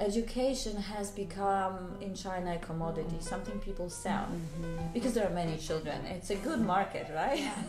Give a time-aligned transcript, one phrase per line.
[0.00, 4.92] education has become in China a commodity, something people sell mm-hmm.
[4.94, 6.04] because there are many children.
[6.06, 7.50] It's a good market, right?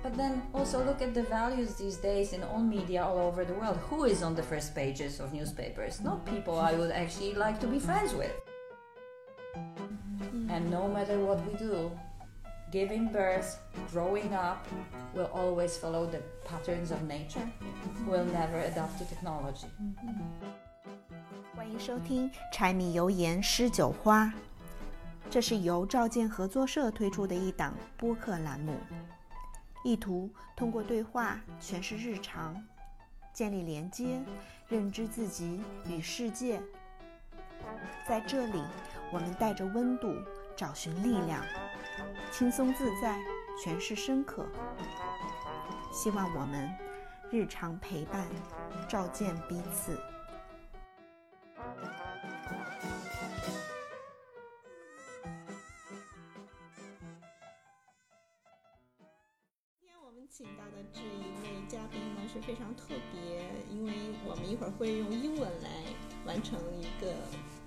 [0.00, 3.52] But then also look at the values these days in all media all over the
[3.54, 3.76] world.
[3.90, 6.00] Who is on the first pages of newspapers?
[6.00, 8.32] Not people I would actually like to be friends with.
[9.56, 10.50] Mm-hmm.
[10.50, 11.90] And no matter what we do,
[12.70, 13.56] giving birth,
[13.90, 14.66] growing up,
[15.14, 17.48] will always follow the patterns of nature.
[18.06, 19.66] will never adopt to technology.
[21.54, 24.32] 欢迎收听柴米油盐诗酒花，
[25.30, 28.74] 这是由赵建合作社推出的一档播客栏目，
[29.84, 32.56] 意图通过对话诠释日常，
[33.32, 34.20] 建立连接，
[34.68, 36.60] 认知自己与世界。
[38.06, 38.62] 在这里，
[39.12, 40.14] 我们带着温度
[40.56, 41.42] 找寻力量，
[42.30, 43.18] 轻松自在，
[43.62, 44.46] 诠释深刻。
[45.92, 46.70] 希望我们
[47.30, 48.26] 日常陪伴，
[48.88, 49.98] 照见彼此。
[59.80, 63.92] 今天我们请到的这一位嘉宾呢是非常特别，因为
[64.24, 65.68] 我们一会儿会用英文来
[66.24, 67.14] 完成一个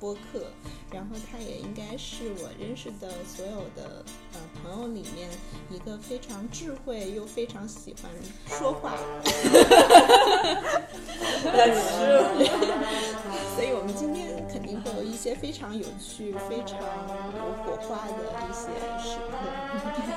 [0.02, 0.48] 播客，
[0.92, 5.30] 然后他也应该是我认识的所有的呃朋友里面
[5.70, 8.12] 一个非常智慧又非常喜欢
[8.58, 8.98] 说话，
[11.46, 12.26] That's true.
[13.56, 16.80] 所以我们今天肯定会有一些非常有趣、非常
[17.38, 18.14] 有火花的
[18.50, 19.38] 一些时刻。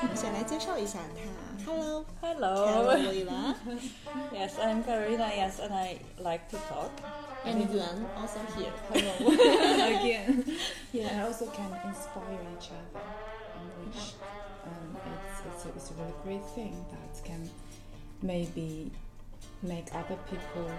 [0.02, 2.55] 我们先来介绍一下他，Hello。Hello.
[2.66, 3.55] Karolina.
[4.33, 5.30] Yes, I'm Karina.
[5.34, 6.91] Yes, and I like to talk.
[7.44, 8.72] And Yuan also here.
[8.92, 9.30] Hello.
[10.00, 10.44] Again.
[10.92, 13.05] Yeah, and also can inspire each other,
[13.80, 14.14] which
[14.66, 17.48] um, it's, it's, a, it's a really great thing that can
[18.22, 18.91] maybe
[19.62, 20.70] make other people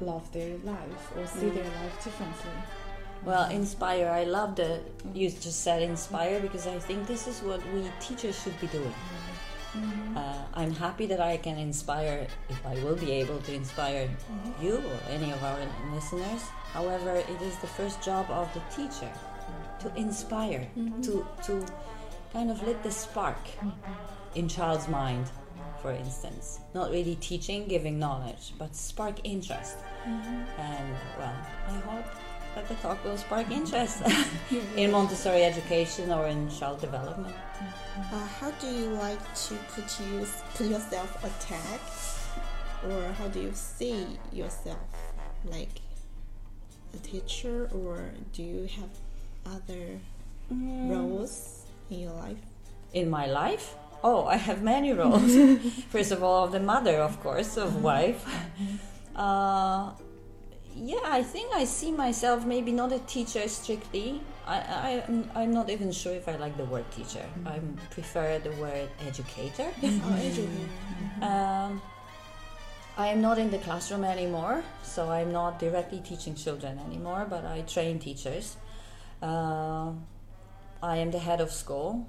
[0.00, 1.82] love their life or see their mm.
[1.82, 2.50] life differently.
[3.24, 3.54] Well, mm.
[3.54, 4.08] inspire.
[4.08, 4.80] I love the
[5.12, 5.40] you mm.
[5.42, 8.94] just said inspire because I think this is what we teachers should be doing.
[9.74, 10.16] Mm-hmm.
[10.16, 14.64] Uh, I'm happy that I can inspire, if I will be able to inspire mm-hmm.
[14.64, 15.58] you or any of our
[15.92, 16.42] listeners.
[16.72, 19.10] However, it is the first job of the teacher
[19.80, 21.02] to inspire, mm-hmm.
[21.02, 21.66] to to
[22.32, 23.38] kind of lit the spark
[24.34, 25.26] in child's mind,
[25.82, 26.60] for instance.
[26.74, 29.76] Not really teaching, giving knowledge, but spark interest.
[30.04, 31.36] And well,
[31.68, 32.06] I hope
[32.54, 34.02] that the talk will spark interest
[34.76, 37.34] in Montessori education or in child development.
[38.12, 41.80] Uh, how do you like to put you put yourself a tag,
[42.88, 44.78] or how do you see yourself,
[45.44, 45.80] like
[46.92, 48.90] a teacher, or do you have
[49.54, 49.98] other
[50.50, 52.38] roles in your life?
[52.92, 55.34] In my life, oh, I have many roles.
[55.88, 58.24] First of all, the mother, of course, of wife.
[59.16, 59.90] Uh,
[60.76, 64.20] yeah, I think I see myself maybe not a teacher strictly.
[64.46, 67.24] I, I, I'm, I'm not even sure if I like the word teacher.
[67.46, 69.70] I prefer the word educator.
[69.82, 70.68] Oh, educator.
[71.22, 71.82] Um,
[72.96, 77.44] I am not in the classroom anymore, so I'm not directly teaching children anymore, but
[77.44, 78.56] I train teachers.
[79.22, 79.92] Uh,
[80.82, 82.06] I am the head of school,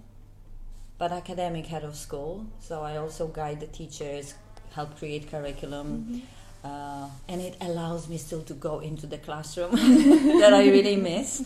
[0.98, 4.36] but academic head of school, so I also guide the teachers,
[4.74, 6.22] help create curriculum.
[6.66, 9.72] Uh, and it allows me still to go into the classroom
[10.42, 11.46] that I really miss.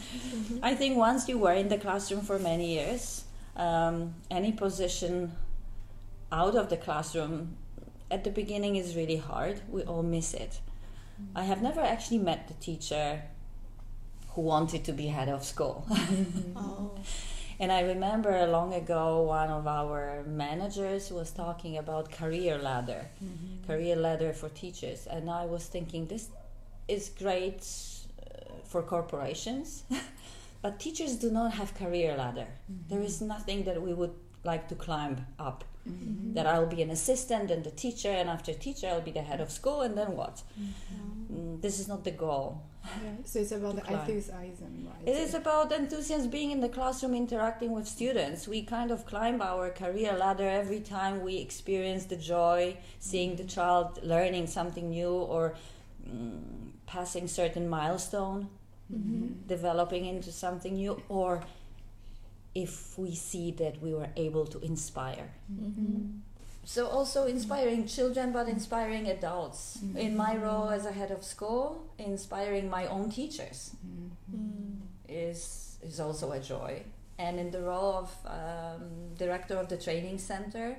[0.63, 3.25] I think once you were in the classroom for many years,
[3.58, 5.34] um, any position
[6.31, 7.58] out of the classroom
[8.09, 9.59] at the beginning is really hard.
[9.69, 10.59] We all miss it.
[11.35, 13.24] I have never actually met the teacher
[14.29, 15.85] who wanted to be head of school.
[16.56, 16.91] Oh,
[17.59, 23.09] and I remember long ago one of our managers was talking about career ladder,
[23.68, 26.30] career ladder for teachers, and I was thinking this
[26.88, 29.84] is great uh, for corporations,
[30.62, 32.47] but teachers do not have career ladder.
[32.90, 35.64] There is nothing that we would like to climb up.
[36.35, 39.41] That I'll be an assistant and a teacher, and after teacher I'll be the head
[39.41, 40.44] of school, and then what?
[41.31, 42.61] Mm, this is not the goal.
[42.84, 45.08] Yeah, so it's about the enthusiasm, right?
[45.08, 48.47] It is about enthusiasm being in the classroom, interacting with students.
[48.47, 53.43] We kind of climb our career ladder every time we experience the joy, seeing the
[53.43, 55.55] child learning something new or
[56.08, 56.41] mm,
[56.85, 58.49] passing certain milestone,
[59.47, 61.43] developing into something new, or
[62.55, 65.29] if we see that we were able to inspire.
[65.51, 66.19] Mm-hmm.
[66.66, 69.79] So also inspiring children, but inspiring adults.
[69.84, 69.97] Mm-hmm.
[69.97, 74.81] In my role as a head of school, inspiring my own teachers mm-hmm.
[75.07, 76.84] is is also a joy.
[77.17, 80.78] And in the role of um, director of the training center,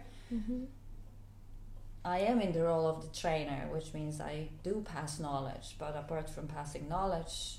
[2.04, 5.76] I am in the role of the trainer, which means I do pass knowledge.
[5.78, 7.58] But apart from passing knowledge,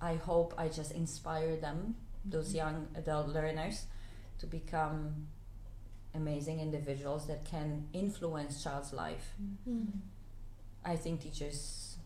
[0.00, 3.86] I hope I just inspire them, those young adult learners,
[4.38, 5.26] to become
[6.14, 9.34] amazing individuals that can influence child's life.
[9.68, 9.86] Mm.
[10.84, 11.96] I think teachers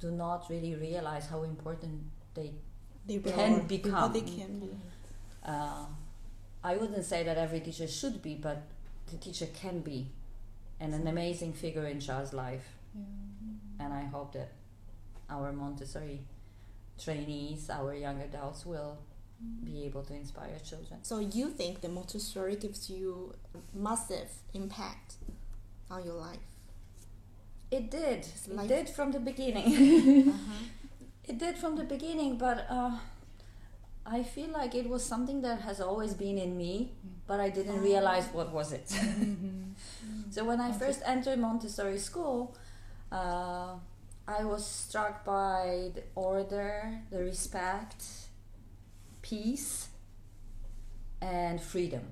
[0.00, 2.02] do not really realize how important
[2.34, 2.52] they
[3.06, 4.12] They Can become.
[4.12, 4.70] they can be.
[5.44, 5.86] uh,
[6.64, 8.62] I wouldn't say that every teacher should be, but
[9.10, 10.06] the teacher can be
[10.80, 12.64] and an amazing figure in child's life.
[12.94, 13.84] Yeah.
[13.84, 14.52] And I hope that
[15.28, 16.20] our Montessori
[17.02, 18.98] trainees, our young adults, will
[19.64, 21.00] be able to inspire children.
[21.02, 23.34] So you think the Montessori gives you
[23.74, 25.14] massive impact
[25.90, 26.38] on your life?
[27.70, 28.26] It did.
[28.50, 30.28] It did from the beginning.
[30.28, 30.64] uh-huh.
[31.24, 32.98] it did from the beginning, but uh,
[34.04, 36.92] I feel like it was something that has always been in me,
[37.26, 38.92] but I didn't realize what was it.
[40.32, 42.56] So when I first entered Montessori school,
[43.12, 43.74] uh,
[44.26, 48.02] I was struck by the order, the respect,
[49.32, 49.88] peace,
[51.20, 52.04] and freedom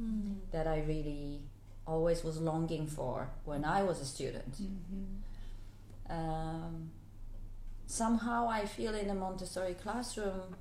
[0.00, 0.36] Mm.
[0.52, 1.40] that I really
[1.86, 4.54] always was longing for when I was a student.
[6.18, 6.90] Um,
[7.86, 10.54] somehow I feel in a Montessori classroom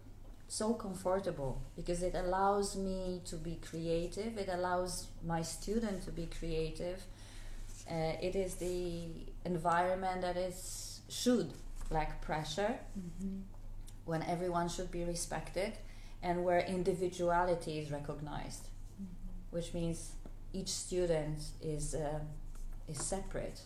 [0.48, 6.25] so comfortable because it allows me to be creative, it allows my student to be
[6.40, 7.00] creative.
[7.92, 9.07] Uh, it is the
[9.44, 11.50] environment that is should
[11.92, 12.74] lack pressure
[14.06, 15.74] when everyone should be respected
[16.22, 18.68] and where individuality is recognized
[19.56, 20.12] which means
[20.52, 22.19] each student is uh,
[22.90, 23.62] is separate.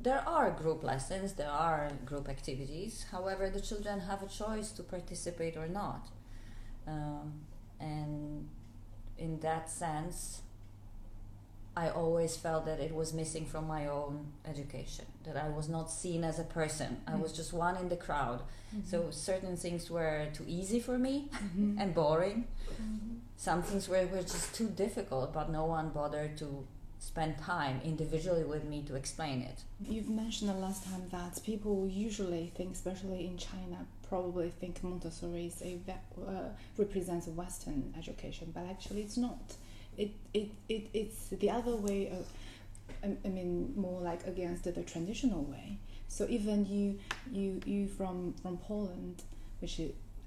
[0.00, 4.82] There are group lessons there are group activities however the children have a choice to
[4.82, 6.08] participate or not.
[6.86, 7.26] Um,
[7.78, 8.48] and
[9.18, 10.42] in that sense
[11.76, 15.90] I always felt that it was missing from my own education, that I was not
[15.90, 16.98] seen as a person.
[17.06, 17.36] I was mm.
[17.36, 18.40] just one in the crowd.
[18.74, 18.88] Mm-hmm.
[18.90, 21.78] So certain things were too easy for me mm-hmm.
[21.78, 22.46] and boring.
[22.74, 23.16] Mm-hmm.
[23.36, 26.66] Some things were, were just too difficult, but no one bothered to
[27.02, 29.62] spend time individually with me to explain it.
[29.88, 35.46] You've mentioned the last time that people usually think, especially in China, probably think Montessori
[35.46, 35.80] is a
[36.20, 39.54] uh, represents Western education, but actually it's not.
[39.96, 42.26] It, it, it it's the other way of,
[43.04, 45.78] I, I mean, more like against the traditional way.
[46.08, 46.98] So even you
[47.30, 49.22] you you from from Poland,
[49.60, 49.80] which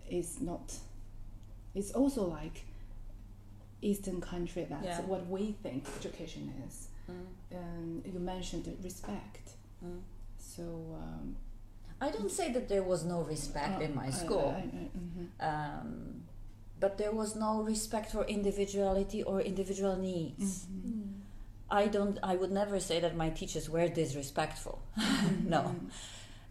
[0.09, 0.73] is not,
[1.73, 2.65] it's also like
[3.81, 4.65] Eastern country.
[4.69, 5.01] That's Yeah.
[5.01, 7.25] what we think education is Mm.
[7.55, 9.51] um, you mentioned respect.
[9.85, 10.01] Mm.
[10.39, 10.63] So
[11.03, 11.35] um,
[12.01, 14.49] I don't say that there was no respect in my I- school.
[14.57, 15.25] I- I- mhm.
[15.39, 16.23] um,
[16.79, 20.65] but there was no respect for individuality or individual needs.
[20.65, 20.91] Mhm.
[20.91, 21.11] Mm.
[21.69, 22.19] I don't.
[22.21, 24.81] I would never say that my teachers were disrespectful.
[25.43, 25.75] no.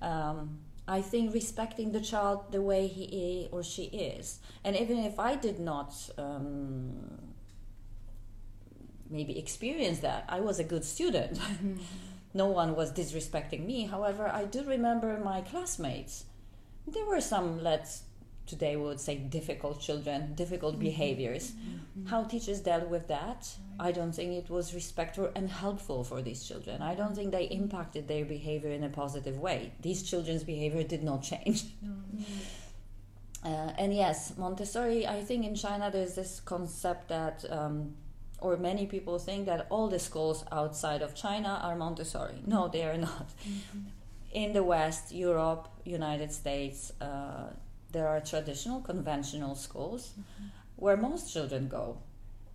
[0.03, 5.19] Um, I think respecting the child the way he or she is, and even if
[5.19, 7.33] I did not um,
[9.09, 11.39] maybe experience that, I was a good student.
[11.39, 11.79] Mhm.
[12.35, 13.87] no one was disrespecting me.
[13.87, 16.25] However, I do remember my classmates.
[16.87, 18.03] There were some, let's
[18.47, 21.53] today we would say, difficult children, difficult behaviors.
[22.07, 23.49] How teachers dealt with that,
[23.79, 26.83] I don't think it was respectful and helpful for these children.
[26.83, 29.73] I don't think they impacted their behavior in a positive way.
[29.81, 31.65] These children's behavior did not change.
[33.45, 37.95] Uh, and yes, Montessori, I think in China there's this concept that, um,
[38.41, 42.43] or many people think that all the schools outside of China are Montessori.
[42.47, 43.29] No, they are not.
[44.33, 47.51] In the West, Europe, United States, uh,
[47.95, 50.49] there are traditional, conventional schools mm-hmm.
[50.77, 51.97] where most children go,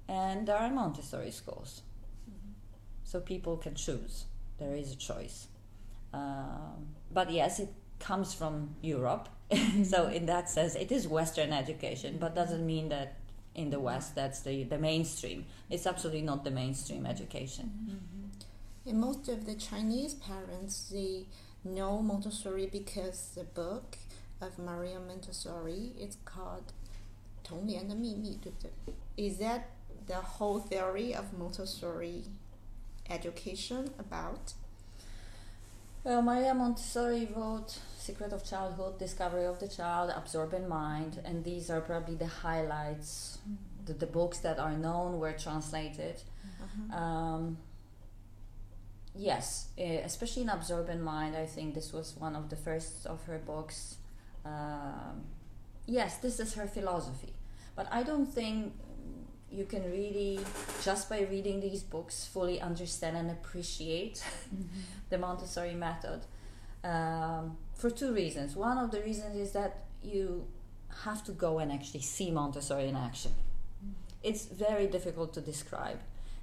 [0.07, 1.81] and there are Montessori schools.
[2.29, 2.51] Mm-hmm.
[3.05, 4.25] So people can choose.
[4.59, 5.47] There is a choice.
[6.13, 7.69] Um, but yes, it
[7.99, 9.29] comes from Europe.
[9.51, 10.13] so mm-hmm.
[10.13, 13.15] in that sense, it is Western education, but doesn't mean that
[13.55, 15.45] in the West that's the, the mainstream.
[15.69, 18.01] It's absolutely not the mainstream education.
[18.85, 21.25] And most of the Chinese parents, they
[21.63, 23.97] know Montessori because the book
[24.40, 26.72] of Maria Montessori is called《
[27.42, 28.94] 童年的秘密》，对不对？
[29.16, 29.62] Is that
[30.06, 32.24] the whole theory of Montessori
[33.08, 34.54] education about?
[36.04, 41.70] Well, Maria Montessori wrote Secret of Childhood, Discovery of the Child, Absorbent Mind, and these
[41.70, 43.38] are probably the highlights.
[43.86, 46.22] The, the books that are known were translated.
[46.92, 47.56] Um,
[49.14, 53.24] yes, eh, especially in Absorbent Mind, I think this was one of the first of
[53.24, 53.96] her books.
[54.45, 55.23] um,
[55.85, 57.33] yes, this is her philosophy.
[57.75, 58.73] But I don't think
[59.51, 60.39] you can really,
[60.83, 64.23] just by reading these books, fully understand and appreciate
[65.09, 66.21] the Montessori method
[66.83, 68.55] um, for two reasons.
[68.55, 70.45] One of the reasons is that you
[71.03, 73.31] have to go and actually see Montessori in action.
[74.21, 75.99] It's very difficult to describe.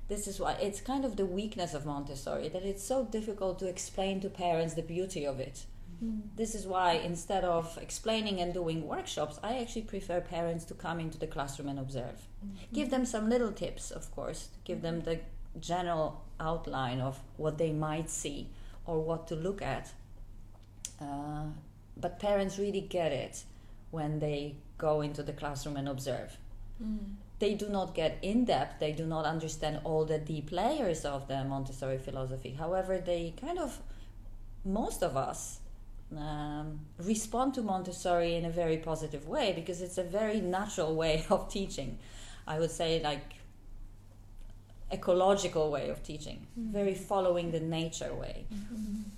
[0.09, 3.69] This is why it's kind of the weakness of Montessori that it's so difficult to
[3.69, 5.67] explain to parents the beauty of it.
[6.37, 11.01] This is why instead of explaining and doing workshops, I actually prefer parents to come
[11.01, 12.27] into the classroom and observe.
[12.73, 15.21] Give them some little tips, of course, give them the
[15.59, 18.51] general outline of what they might see
[18.85, 19.93] or what to look at.
[21.01, 21.47] Uh,
[21.97, 23.45] but parents really get it
[23.91, 26.37] when they go into the classroom and observe.
[27.39, 31.29] They do not get in depth, they do not understand all the deep layers of
[31.29, 32.53] the Montessori philosophy.
[32.59, 33.81] However, they kind of,
[34.65, 35.61] most of us,
[36.17, 41.25] um, respond to Montessori in a very positive way because it's a very natural way
[41.31, 41.99] of teaching.
[42.47, 43.35] I would say, like,
[44.93, 48.47] ecological way of teaching, very following the nature way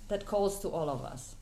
[0.07, 1.35] that calls to all of us.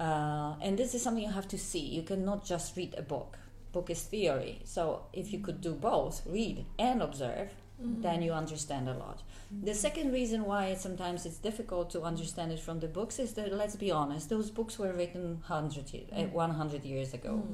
[0.00, 1.78] Uh, and this is something you have to see.
[1.78, 3.38] You cannot just read a book.
[3.72, 4.60] Book is theory.
[4.64, 8.22] So if you could do both, read and observe, then mm-hmm.
[8.22, 9.22] you understand a lot.
[9.50, 9.78] The mm-hmm.
[9.78, 13.52] second reason why it, sometimes it's difficult to understand it from the books is that,
[13.52, 16.36] let's be honest, those books were written 100, ye- eh, mm-hmm.
[16.36, 17.46] uh, 100 years ago,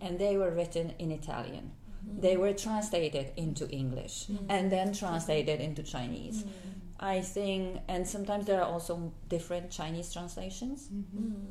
[0.00, 1.72] and they were written in Italian.
[2.06, 6.44] They were translated into English and then translated into Chinese.
[7.00, 10.88] I think, and sometimes there are also different Chinese translations.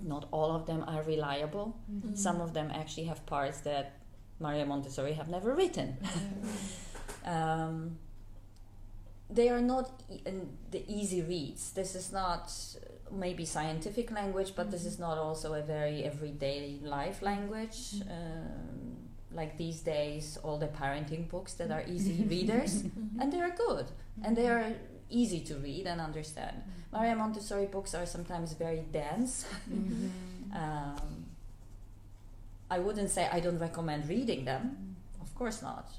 [0.04, 1.76] Not all of them are reliable.
[2.14, 4.00] Some of them actually have parts that
[4.40, 5.98] Maria Montessori have never written.
[7.26, 7.98] um,
[9.34, 10.22] they are not e-
[10.72, 11.72] the easy reads.
[11.72, 15.04] This is not uh, maybe scientific language, but this is mm-hmm.
[15.04, 17.78] not also a very everyday life language.
[17.96, 18.12] Mm-hmm.
[18.12, 18.98] Um,
[19.32, 22.30] like these days, all the parenting books that are easy mm-hmm.
[22.30, 22.84] readers,
[23.20, 23.88] and they are good,
[24.24, 24.74] and they are
[25.10, 26.62] easy to read and understand.
[26.92, 29.46] Maria Montessori books are sometimes very dense.
[30.54, 31.26] um,
[32.70, 34.96] I wouldn't say I don't recommend reading them.
[35.22, 35.90] Of course not.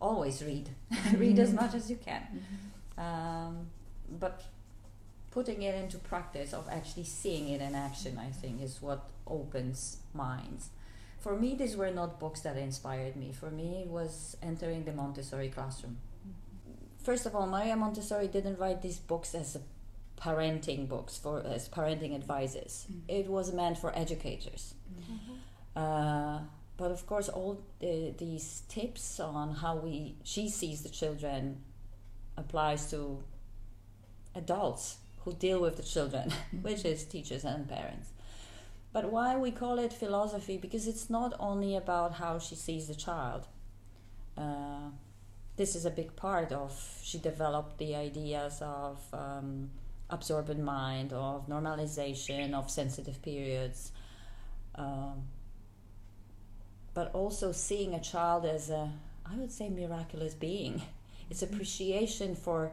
[0.00, 0.70] Always read.
[1.16, 2.44] read as much as you can.
[2.96, 3.66] Um,
[4.18, 4.42] but
[5.30, 9.98] putting it into practice of actually seeing it in action, I think, is what opens
[10.14, 10.70] minds.
[11.20, 13.32] For me, these were not books that inspired me.
[13.32, 15.98] For me, it was entering the Montessori classroom.
[17.02, 19.60] First of all, Maria Montessori didn't write these books as a
[20.20, 22.86] parenting books for as parenting advices.
[23.08, 24.74] It was meant for educators.
[25.74, 26.40] Uh,
[26.80, 31.60] but of course, all the, these tips on how we she sees the children
[32.38, 33.22] applies to
[34.34, 36.32] adults who deal with the children,
[36.62, 38.08] which is teachers and parents.
[38.94, 40.56] But why we call it philosophy?
[40.56, 43.46] Because it's not only about how she sees the child.
[44.38, 44.88] Uh,
[45.56, 46.72] this is a big part of
[47.02, 49.68] she developed the ideas of um,
[50.08, 53.92] absorbent mind, of normalization, of sensitive periods.
[54.76, 55.09] Um,
[57.12, 58.90] but also seeing a child as a,
[59.26, 60.82] I would say, miraculous being.
[61.30, 61.54] It's mm-hmm.
[61.54, 62.72] appreciation for,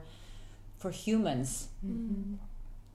[0.77, 2.35] for humans, mm-hmm.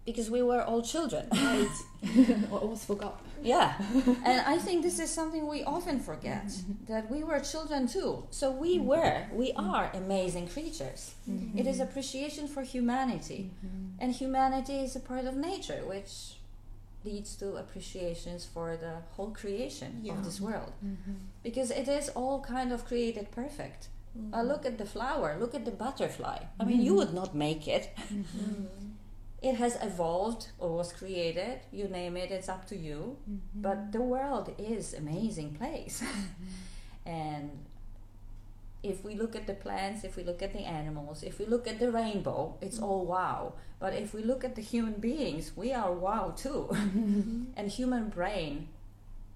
[0.05, 1.29] because we were all children.
[1.33, 1.69] I
[2.51, 3.21] almost forgot.
[3.43, 3.75] Yeah,
[4.25, 6.93] and I think this is something we often forget mm-hmm.
[6.93, 8.25] that we were children too.
[8.31, 11.15] So we were, we are amazing creatures.
[11.57, 13.51] It is appreciation for humanity,
[13.99, 16.37] and humanity is a part of nature, which
[17.04, 20.14] leads to appreciations for the whole creation Yeah.
[20.14, 21.14] of this world, mm-hmm.
[21.42, 23.88] because it is all kind of created perfect.
[24.14, 24.49] Uh, mm-hmm.
[24.49, 26.38] look at the flower, look at the butterfly.
[26.61, 26.87] I mean, mm-hmm.
[26.87, 27.97] you would not make it.
[29.42, 33.16] it has evolved or was created you name it it's up to you.
[33.54, 36.02] But the world is amazing place.
[37.04, 37.50] And
[38.83, 41.67] if we look at the plants if we look at the animals if we look
[41.67, 42.85] at the rainbow it's mm-hmm.
[42.85, 43.55] all wow.
[43.79, 46.69] But if we look at the human beings we are wow too.
[46.71, 47.45] Mm-hmm.
[47.57, 48.69] And human brain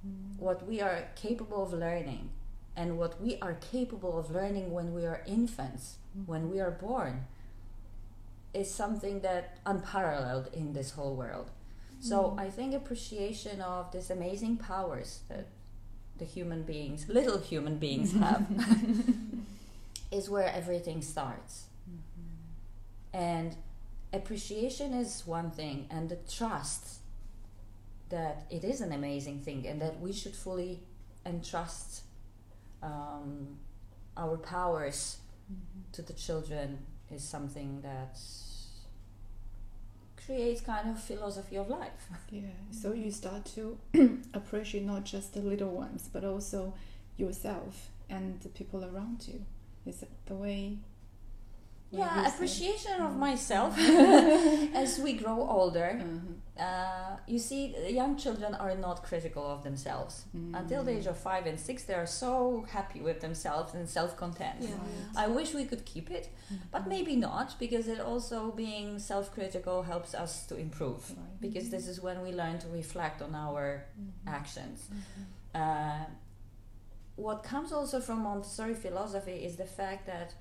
[0.06, 0.42] mm-hmm.
[0.44, 2.30] what we are capable of learning
[2.76, 7.26] and what we are capable of learning when we are infants when we are born
[8.54, 11.50] is something that unparalleled in this whole world.
[12.00, 15.46] So I think appreciation of these amazing powers that
[16.18, 18.46] the human beings, little human beings have,
[20.10, 21.64] is where everything starts.
[23.12, 23.56] And
[24.12, 27.00] appreciation is one thing, and the trust
[28.08, 30.80] that it is an amazing thing and that we should fully
[31.24, 32.02] entrust
[32.82, 33.56] um,
[34.16, 35.18] our powers
[35.92, 36.78] to the children
[37.10, 38.18] is something that
[40.26, 42.08] creates kind of philosophy of life.
[42.30, 42.42] Yeah.
[42.70, 43.78] So you start to
[44.34, 46.74] appreciate not just the little ones, but also
[47.16, 49.44] yourself and the people around you.
[49.86, 50.78] Is it the way?
[51.90, 56.00] Yeah, appreciation of myself as we grow older.
[56.00, 56.32] Uh-huh.
[56.58, 60.24] Uh, you see, young children are not critical of themselves.
[60.54, 64.16] Until the age of five and six, they are so happy with themselves and self
[64.16, 64.60] content.
[64.60, 64.70] Yeah.
[65.14, 66.30] I wish we could keep it,
[66.72, 71.10] but maybe not, because it also being self critical helps us to improve.
[71.10, 71.40] Right.
[71.42, 73.84] Because this is when we learn to reflect on our
[74.26, 74.88] actions.
[74.88, 75.62] Mm-hmm.
[75.62, 76.06] Uh,
[77.16, 80.34] what comes also from Montessori philosophy is the fact that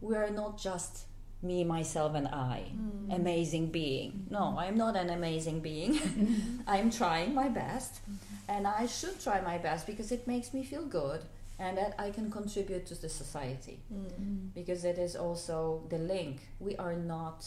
[0.00, 1.06] we are not just
[1.42, 3.14] me, myself, and I, Mm.
[3.14, 4.10] amazing being.
[4.10, 4.34] Hmm.
[4.34, 5.92] No, I'm not an amazing being.
[6.66, 8.50] I'm trying my best, mm-hmm.
[8.50, 11.22] and I should try my best because it makes me feel good
[11.60, 13.80] and that I can contribute to the society.
[13.92, 14.54] Mm.
[14.54, 16.40] Because it is also the link.
[16.60, 17.44] We are not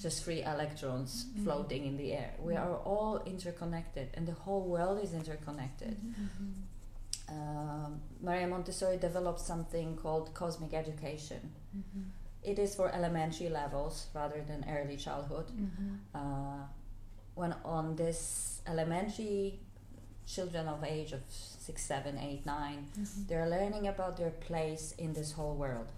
[0.00, 1.44] just free electrons mm-hmm.
[1.44, 2.34] floating in the air.
[2.38, 5.96] We are all interconnected, and the whole world is interconnected.
[7.28, 11.52] Um, Maria Montessori developed something called cosmic education.
[12.42, 15.46] It is for elementary levels rather than early childhood.
[16.14, 16.64] Uh,
[17.34, 19.58] when on this elementary
[20.26, 22.86] children of age of six, seven, eight, nine,
[23.28, 25.88] they're learning about their place in this whole world.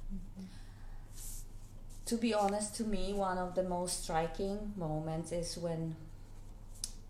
[2.07, 5.95] To be honest, to me, one of the most striking moments is when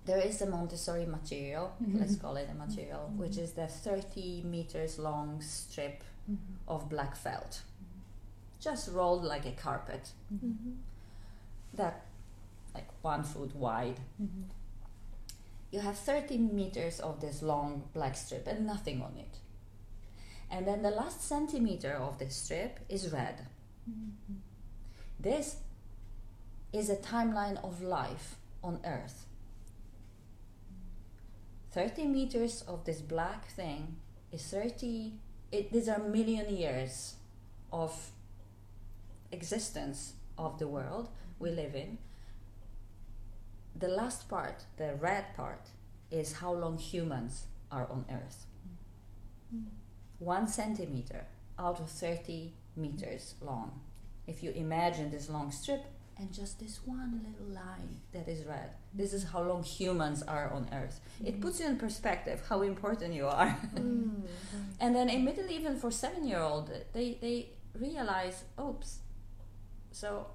[0.08, 1.98] there is a Montessori material, mm-hmm.
[2.00, 3.18] let's call it a material, mm-hmm.
[3.20, 6.54] which is the 30 meters long strip mm-hmm.
[6.66, 7.60] of black felt,
[8.58, 10.76] just rolled like a carpet, Mhm.
[11.74, 12.06] that
[12.74, 14.00] like one foot wide.
[15.70, 19.40] You have 30 meters of this long black strip and nothing on it.
[20.50, 23.46] And then the last centimeter of the strip is red.
[25.20, 25.56] This
[26.72, 29.27] is a timeline of life on Earth.
[31.72, 33.96] 30 meters of this black thing
[34.32, 35.12] is 30,
[35.52, 37.16] it, these are million years
[37.72, 38.10] of
[39.32, 41.08] existence of the world
[41.38, 41.98] we live in.
[43.76, 45.68] The last part, the red part,
[46.10, 48.46] is how long humans are on Earth.
[49.54, 49.66] Mm.
[50.18, 51.26] One centimeter
[51.58, 53.80] out of 30 meters long.
[54.26, 55.84] If you imagine this long strip
[56.18, 60.50] and just this one little line that is red, this is how long humans are
[60.52, 61.00] on Earth.
[61.24, 63.56] It puts you in perspective how important you are.
[63.74, 64.22] Mm.
[64.80, 68.98] And then immediately, even for seven-year-old, they they realize, oops.
[69.92, 70.26] So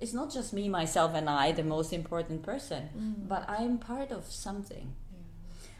[0.00, 3.28] it's not just me, myself, and I, the most important person, Mm.
[3.28, 4.94] but I'm part of something.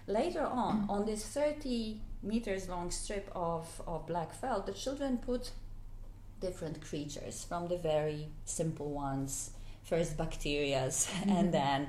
[0.06, 5.50] Later on, on this 30 meters long strip of, of black felt, the children put
[6.40, 9.50] different creatures from the very simple ones,
[9.84, 11.88] first bacterias, and then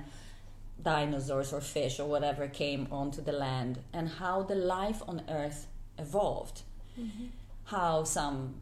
[0.81, 5.67] dinosaurs or fish or whatever came onto the land, and how the life on Earth
[5.97, 6.61] evolved.
[6.99, 7.29] Mhm.
[7.65, 8.55] How some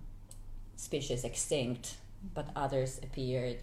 [0.76, 1.98] species extinct,
[2.34, 3.58] but others appeared,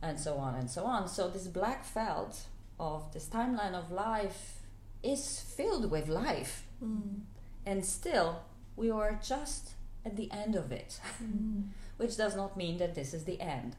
[0.00, 1.08] and so on and so on.
[1.08, 2.46] So, this black felt
[2.80, 4.60] of this timeline of life
[5.02, 7.22] is filled with life, Mm.
[7.66, 8.42] and still
[8.76, 9.72] we are just
[10.08, 10.90] at the end of it,
[11.22, 11.62] Mm.
[12.00, 13.70] which does not mean that this is the end.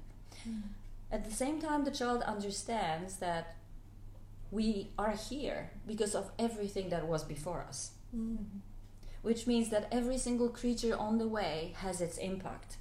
[1.12, 3.46] At the same time, the child understands that
[4.52, 5.60] we are here
[5.92, 7.80] because of everything that was before us,
[8.16, 8.38] Mm.
[9.28, 12.78] which means that every single creature on the way has its impact.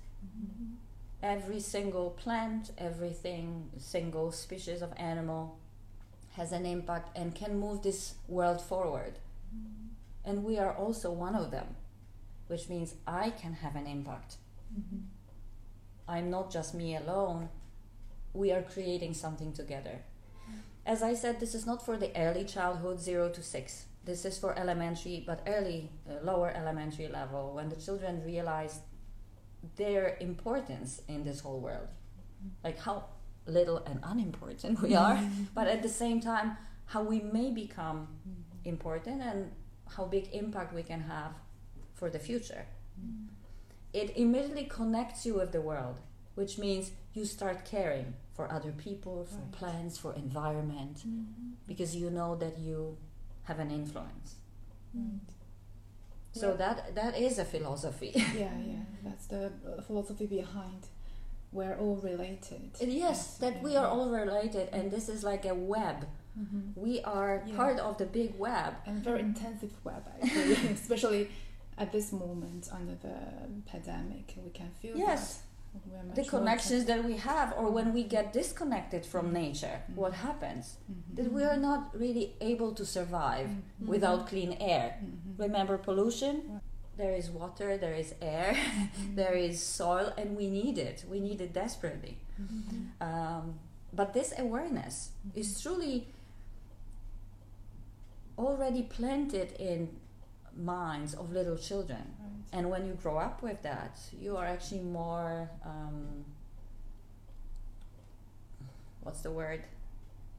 [1.22, 5.42] Every single plant, everything, single species of animal
[6.38, 9.14] has an impact and can move this world forward.
[10.24, 11.68] And we are also one of them,
[12.48, 14.37] which means I can have an impact.
[14.76, 15.00] Mm-hmm.
[16.08, 17.48] I'm not just me alone.
[18.32, 20.00] We are creating something together.
[20.00, 20.58] Mm-hmm.
[20.87, 23.87] As I said, this is not for the early childhood, zero to six.
[24.04, 28.80] This is for elementary, but early, uh, lower elementary level, when the children realize
[29.76, 31.88] their importance in this whole world.
[31.88, 32.48] Mm-hmm.
[32.64, 33.04] Like how
[33.46, 35.20] little and unimportant we are,
[35.54, 36.56] but at the same time,
[36.87, 38.08] how we may become
[38.64, 39.52] important and
[39.88, 41.32] how big impact we can have
[41.98, 42.64] for the future.
[43.92, 45.96] It immediately connects you with the world,
[46.34, 49.52] which means you start caring for other people, for Right.
[49.61, 50.96] plants, for environment,
[51.66, 52.96] because you know that you
[53.48, 54.37] have an influence.
[56.32, 58.12] So that that is a philosophy.
[58.14, 58.84] yeah, yeah.
[59.06, 60.82] That's the uh, philosophy behind.
[61.50, 62.61] We're all related.
[62.80, 66.06] yes, that we are all related, and this is like a web.
[66.38, 66.76] Mhm.
[66.76, 67.56] We are Yeah.
[67.56, 68.72] part of the big web.
[68.87, 71.22] and very intensive web actually, especially
[71.79, 73.17] at this moment under the
[73.67, 74.35] pandemic.
[74.45, 75.23] We can feel Yes.
[75.37, 75.45] that
[76.17, 79.95] The connections that we have, or when we get disconnected from nature, Mhm.
[79.97, 80.64] what happens?
[80.91, 81.17] Mhm.
[81.17, 83.87] That we are not really able to survive Mhm.
[83.87, 84.99] without clean air.
[85.37, 86.61] Remember pollution?
[86.97, 88.51] there is water, there is air,
[89.21, 91.05] there is soil, and we need it.
[91.09, 92.19] We need it desperately.
[93.01, 93.61] Um,
[93.93, 96.09] but this awareness is truly
[98.37, 99.88] already planted in
[100.59, 102.03] minds of little children.
[102.21, 102.59] Right.
[102.59, 105.51] And when you grow up with that, you are actually more.
[105.64, 106.25] Um,
[109.03, 109.62] what's the word?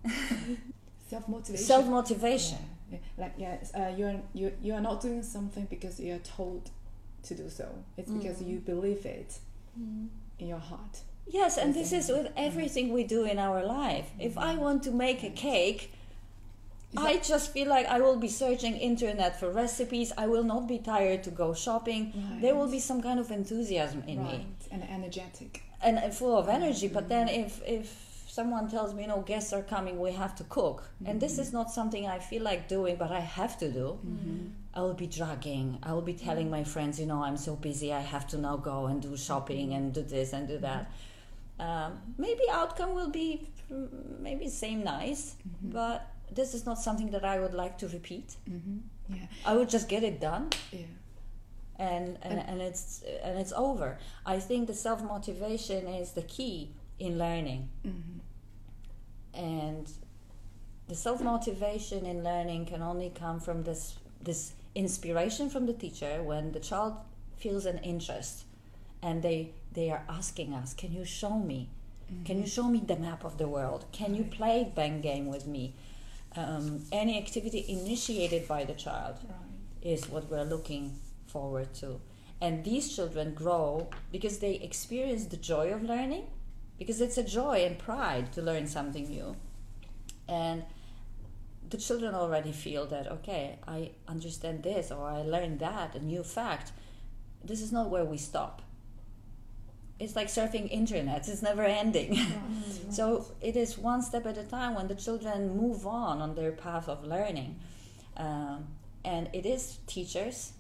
[1.10, 1.66] Self motivation.
[1.66, 2.58] Self motivation.
[2.92, 2.98] Yeah.
[3.18, 3.24] yeah.
[3.24, 6.70] Like yes, uh, you're you you are not doing something because you're told
[7.24, 7.68] to do so.
[7.98, 8.48] It's because Mm.
[8.50, 9.40] you believe it
[10.40, 11.02] in your heart.
[11.28, 14.10] Yes, and this is with everything we do in our life.
[14.20, 15.92] If I want to make a cake,
[16.98, 20.12] I just feel like I will be searching internet for recipes.
[20.18, 22.14] I will not be tired to go shopping.
[22.42, 25.64] There will be some kind of enthusiasm in right me and energetic.
[25.82, 26.88] and and full of energy.
[26.88, 27.46] But then mm-hmm.
[27.46, 31.38] if if someone tells me, no, guests are coming, we have to cook, and this
[31.40, 31.58] is mm-hmm.
[31.58, 34.00] not something I feel like doing, but I have to do.
[34.06, 34.48] Mm-hmm.
[34.74, 35.80] I will be dragging.
[35.84, 37.92] I will be telling my friends, you know, I'm so busy.
[37.92, 40.92] I have to now go and do shopping and do this and do that.
[41.60, 47.24] Um, maybe outcome will be mm, maybe same nice, but this is not something that
[47.26, 48.36] I would like to repeat.
[48.50, 48.78] Mm-hmm.
[49.16, 50.82] Yeah, I would just get it done yeah.
[51.78, 53.98] and and, and it's and it's over.
[54.26, 58.20] I think the self motivation is the key in learning, Mm-hmm.
[59.34, 59.90] and
[60.88, 66.22] the self motivation in learning can only come from this this inspiration from the teacher
[66.24, 66.94] when the child
[67.38, 68.44] feels an interest,
[69.02, 71.70] and they they are asking us, "Can you show me?
[72.26, 73.86] Can you show me the map of the world?
[73.92, 75.74] Can you play bank game with me?"
[76.36, 79.36] Um, any activity initiated by the child Right.
[79.94, 82.00] is what we're looking forward to.
[82.42, 86.28] And these children grow because they experience the joy of learning,
[86.78, 89.36] because it's a joy and pride to learn something new.
[90.28, 90.64] And
[91.70, 96.24] the children already feel that, okay, I understand this or I learned that, a new
[96.24, 96.72] fact.
[97.44, 98.62] This is not where we stop.
[100.00, 102.18] It's like surfing internet, it's never ending.
[102.90, 106.52] So it is one step at a time when the children move on on their
[106.52, 107.60] path of learning.
[108.18, 108.68] Um,
[109.06, 110.54] and it is teachers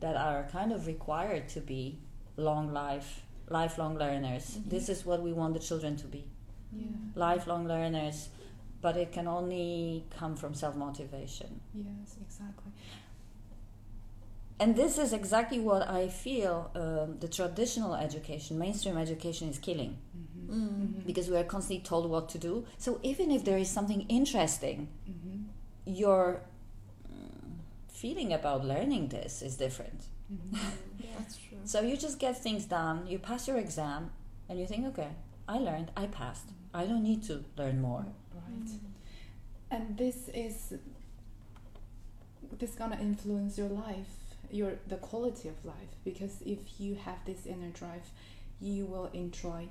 [0.00, 1.98] that are kind of required to be
[2.36, 4.58] long life, lifelong learners.
[4.66, 6.24] This is what we want the children to be
[6.72, 6.86] Yeah.
[7.14, 8.28] lifelong learners,
[8.80, 11.60] but it can only come from self motivation.
[11.74, 12.72] Yes, exactly.
[14.60, 19.96] And this is exactly what I feel um, the traditional education, mainstream education, is killing.
[20.16, 20.29] Mm-hmm.
[21.06, 22.64] Because we are constantly told what to do.
[22.78, 25.38] So even if there is something interesting, Mm-hmm.
[25.86, 26.42] your
[27.12, 27.58] mm,
[27.88, 30.04] feeling about learning this is different.
[31.18, 31.58] That's true.
[31.64, 34.10] So you just get things done, you pass your exam,
[34.48, 35.08] and you think, okay,
[35.48, 36.48] I learned, I passed.
[36.72, 38.06] I don't need to learn more.
[38.34, 38.70] Right.
[39.70, 40.74] And this is
[42.58, 44.08] this gonna influence your life,
[44.50, 45.92] your the quality of life.
[46.04, 48.10] Because if you have this inner drive,
[48.60, 49.68] you will enjoy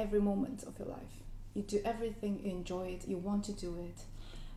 [0.00, 1.14] every moment of your life.
[1.54, 3.98] You do everything, you enjoy it, you want to do it.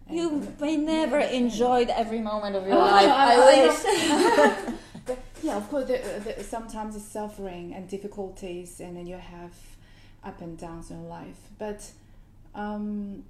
[0.07, 0.25] And- You
[0.59, 1.29] may never Yeah.
[1.43, 3.09] enjoyed every moment of your Oh, life.
[3.09, 4.73] I- I, I wish.
[5.05, 9.51] But yeah, of course, there, there, sometimes it's suffering and difficulties, and then you have
[10.23, 11.41] up and downs in life.
[11.59, 11.79] But
[12.55, 13.23] um,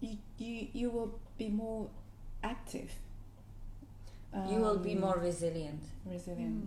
[0.00, 1.88] you, you you will be more
[2.42, 2.90] active.
[4.50, 5.82] you will be um, more resilient.
[6.06, 6.64] resilient.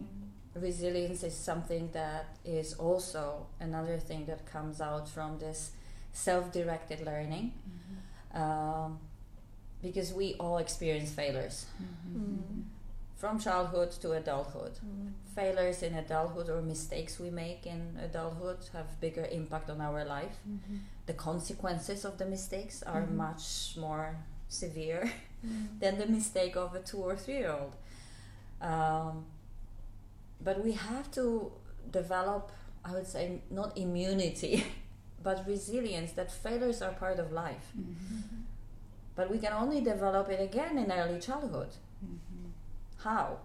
[0.62, 5.72] Resilience is something that is also another thing that comes out from this
[6.14, 7.54] self-directed learning.
[8.34, 9.00] Um,
[9.82, 11.66] because we all experience failures.
[12.16, 12.64] Mm.
[13.16, 14.74] from childhood to adulthood.
[15.34, 20.38] Failures in adulthood or mistakes we make in adulthood have bigger impact on our life.
[21.08, 23.16] The consequences of the mistakes are Mhm.
[23.16, 24.18] much more
[24.50, 25.12] severe
[25.82, 27.76] than the mistake of a two or three year old.
[28.62, 29.26] Um,
[30.42, 31.52] but we have to
[31.92, 32.52] develop,
[32.84, 34.66] I would say, not immunity,
[35.24, 37.72] but resilience that failures are part of life.
[37.78, 38.42] Mm-hmm.
[39.16, 41.70] But we can only develop it again in early childhood.
[42.06, 42.50] Mm-hmm.
[42.98, 43.40] How?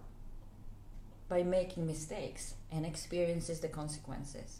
[1.27, 4.59] By making mistakes and experiences the consequences.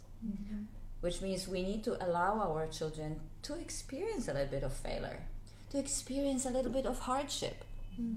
[1.00, 5.22] Which means we need to allow our children to experience a little bit of failure,
[5.70, 7.64] to experience a little bit of hardship.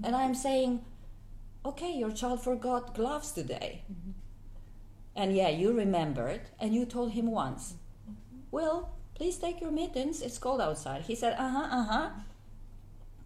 [0.02, 0.84] And I'm saying,
[1.68, 3.82] okay, your child forgot gloves today.
[5.14, 7.74] And yeah, you remembered and you told him once,
[8.50, 11.02] Will, please take your mittens, it's cold outside.
[11.02, 12.10] He said, uh huh, uh huh.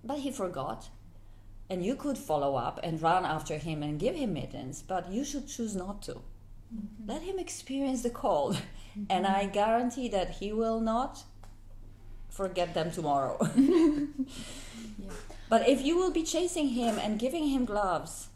[0.02, 0.88] But he forgot.
[1.70, 5.24] And you could follow up and run after him and give him mittens, but you
[5.24, 6.20] should choose not to.
[7.06, 8.56] Let him experience the cold,
[9.10, 11.24] and I guarantee that he will not
[12.30, 13.36] forget them tomorrow.
[13.54, 14.06] Yeah.
[15.52, 18.28] But if you will be chasing him and giving him gloves,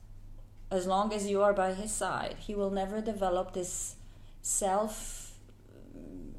[0.70, 3.96] as long as you are by his side, he will never develop this
[4.42, 5.32] self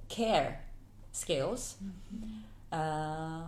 [0.10, 0.62] care
[1.12, 1.76] skills.
[2.72, 3.44] Uh,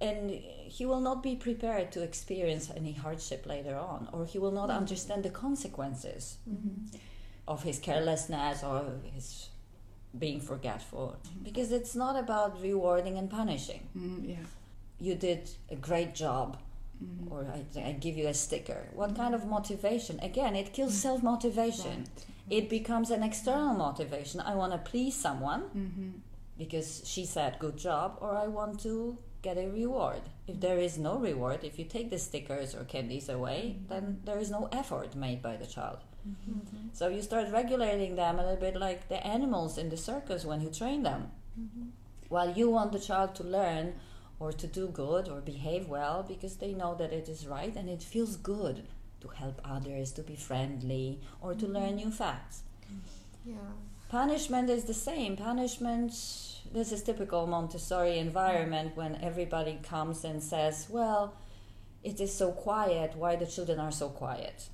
[0.00, 4.50] and he will not be prepared to experience any hardship later on, or he will
[4.50, 6.38] not understand the consequences
[7.46, 9.48] of his carelessness or his
[10.18, 11.16] being forgetful.
[11.42, 13.88] Because it's not about rewarding and punishing.
[13.96, 14.36] Mm, yeah.
[14.98, 16.58] You did a great job,
[17.02, 17.32] Mm-hmm.
[17.32, 18.88] or I, I give you a sticker.
[18.94, 20.20] What kind of motivation?
[20.20, 21.08] Again, it kills mm-hmm.
[21.08, 21.98] self motivation.
[21.98, 22.16] Right.
[22.16, 22.52] Mm-hmm.
[22.58, 24.40] It becomes an external motivation.
[24.40, 26.08] I want to please someone Mm-hmm.
[26.58, 30.98] because she said good job or i want to get a reward if there is
[30.98, 35.16] no reward if you take the stickers or candies away then there is no effort
[35.16, 35.98] made by the child
[36.92, 40.60] so you start regulating them a little bit like the animals in the circus when
[40.60, 41.30] you train them
[42.28, 43.94] while you want the child to learn
[44.42, 47.88] or to do good or behave well because they know that it is right and
[47.88, 48.78] it feels good
[49.20, 52.56] to help others to be friendly or to learn new facts
[53.44, 53.72] Yeah.
[54.08, 55.36] Punishment is the same.
[55.36, 56.10] Punishment,
[56.76, 61.34] this is typical Montessori environment when everybody comes and says, Well,
[62.04, 63.16] it is so quiet.
[63.16, 64.68] Why the children are so quiet?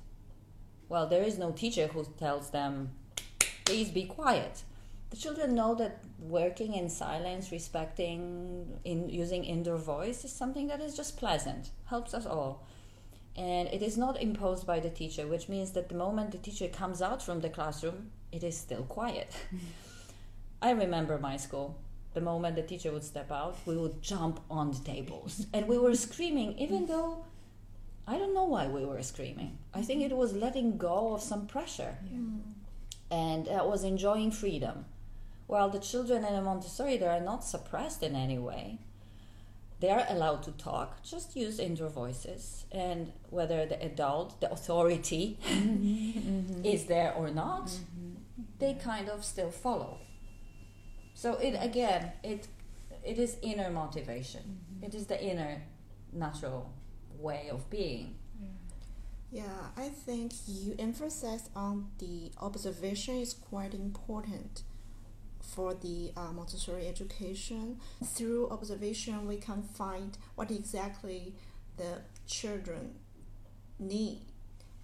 [0.89, 2.91] Well, there is no teacher who tells them,
[3.65, 4.63] Please be quiet.
[5.09, 10.81] The children know that working in silence, respecting, in using indoor voice is something that
[10.81, 12.67] is just pleasant, helps us all.
[13.35, 16.67] And it is not imposed by the teacher, which means that the moment the teacher
[16.67, 19.33] comes out from the classroom, it is still quiet.
[20.61, 21.79] I remember my school.
[22.13, 25.45] The moment the teacher would step out, we would jump on the tables.
[25.53, 27.25] and we were screaming, even though
[28.09, 29.59] I don't know why we were screaming.
[29.71, 31.95] I think it was letting go of some pressure.
[32.03, 32.41] Mm.
[33.11, 34.85] And that was enjoying freedom.
[35.49, 38.77] While the children in a Montessori, they are not suppressed in any way.
[39.79, 42.65] They are allowed to talk, just use indoor voices.
[42.71, 46.63] And whether the adult, the authority, mm-hmm, mm-hmm.
[46.63, 48.43] is there or not, mm-hmm.
[48.59, 49.97] they kind of still follow.
[51.15, 52.47] So it again, it
[53.03, 54.59] it is inner motivation.
[54.83, 55.63] It is the inner
[56.13, 56.71] natural
[57.17, 58.13] way of being.
[59.31, 64.61] Yeah, I think you emphasize on the observation is quite important
[65.53, 67.79] for the uh, Montessori education.
[68.03, 71.33] Through observation, we can find what exactly
[71.77, 72.95] the children
[73.79, 74.21] need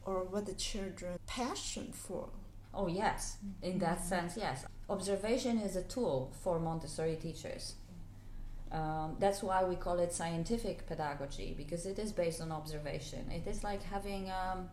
[0.05, 2.29] or what the children passion for.
[2.73, 4.65] Oh yes, in that sense, yes.
[4.89, 7.75] Observation is a tool for Montessori teachers.
[8.71, 13.31] Um, that's why we call it scientific pedagogy because it is based on observation.
[13.31, 14.69] It is like having um,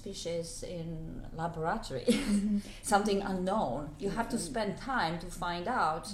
[0.00, 2.58] species in laboratory, mm-hmm.
[2.82, 3.90] something unknown.
[3.98, 4.52] You have to mm-hmm.
[4.52, 6.06] spend time to find out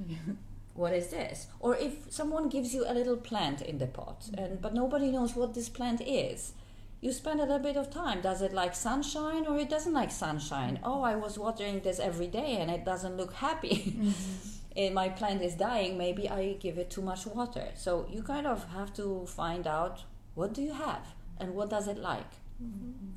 [0.00, 0.32] mm-hmm.
[0.74, 1.46] what is this.
[1.60, 5.34] Or if someone gives you a little plant in the pot, and but nobody knows
[5.34, 6.52] what this plant is,
[7.00, 8.20] you spend a little bit of time.
[8.20, 10.78] Does it like sunshine or it doesn't like sunshine?
[10.82, 13.96] Oh, I was watering this every day and it doesn't look happy.
[14.76, 15.98] and my plant is dying.
[15.98, 17.68] Maybe I give it too much water.
[17.74, 21.04] So you kind of have to find out what do you have
[21.38, 22.32] and what does it like.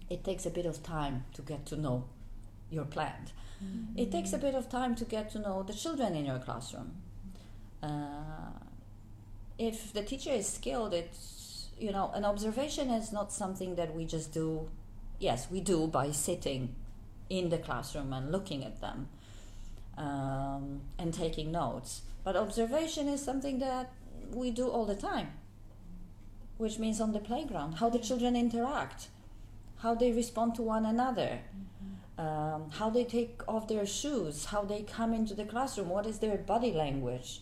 [0.10, 2.06] It takes a bit of time to get to know
[2.70, 3.34] your plant.
[3.96, 6.94] It takes a bit of time to get to know the children in your classroom.
[7.84, 8.52] Uh,
[9.58, 14.06] if the teacher is skilled, it's you know an observation is not something that we
[14.06, 14.70] just do.
[15.20, 16.76] Yes, we do by sitting
[17.30, 19.10] in the classroom and looking at them
[19.98, 22.02] um, and taking notes.
[22.24, 23.92] But observation is something that
[24.32, 25.32] we do all the time,
[26.58, 29.10] which means on the playground, how the children interact,
[29.80, 31.40] how they respond to one another,
[32.18, 36.20] um, how they take off their shoes, how they come into the classroom, what is
[36.20, 37.42] their body language.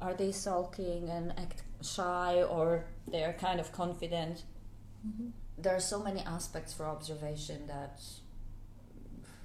[0.00, 4.44] Are they sulking and act shy or they're kind of confident?
[5.58, 8.00] There are so many aspects for observation that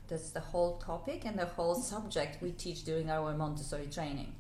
[0.08, 4.34] that's the whole topic and the whole subject we teach during our Montessori training.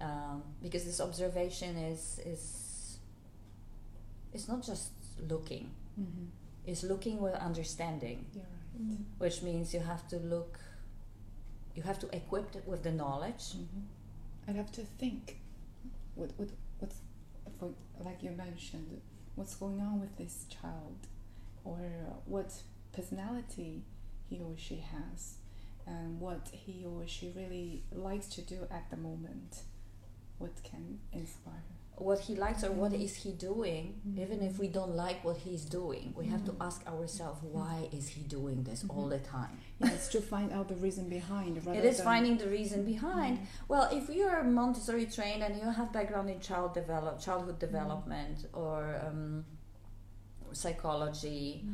[0.00, 2.98] Um, because this observation is is
[4.32, 4.90] it's not just
[5.28, 6.24] looking; Mm-hmm.
[6.66, 8.44] It's looking with understanding, You're
[8.78, 8.98] right.
[9.18, 10.58] which means you have to look,
[11.74, 13.44] you have to equip it with the knowledge.
[13.56, 14.48] Mm-hmm.
[14.48, 15.40] I'd have to think
[16.14, 16.98] what what what's
[17.58, 17.70] for
[18.04, 19.00] like you mentioned
[19.34, 20.96] what's going on with this child
[21.64, 21.78] or
[22.26, 22.52] what
[22.92, 23.82] personality
[24.28, 25.36] he or she has
[25.86, 29.62] and what he or she really likes to do at the moment
[30.38, 34.00] what can inspire What he likes or what is he doing?
[34.06, 34.20] Mm-hmm.
[34.22, 36.66] Even if we don't like what he's doing, we have to Mhm.
[36.66, 37.58] ask ourselves mm-hmm.
[37.58, 38.98] why is he doing this mm-hmm.
[38.98, 39.58] all the time.
[39.80, 43.46] yeah, it's to find out the reason behind It is finding the reason behind.
[43.68, 49.00] Well, if you're Montessori trained and you have background in child develop, childhood development or
[49.06, 49.44] um,
[50.52, 51.64] psychology.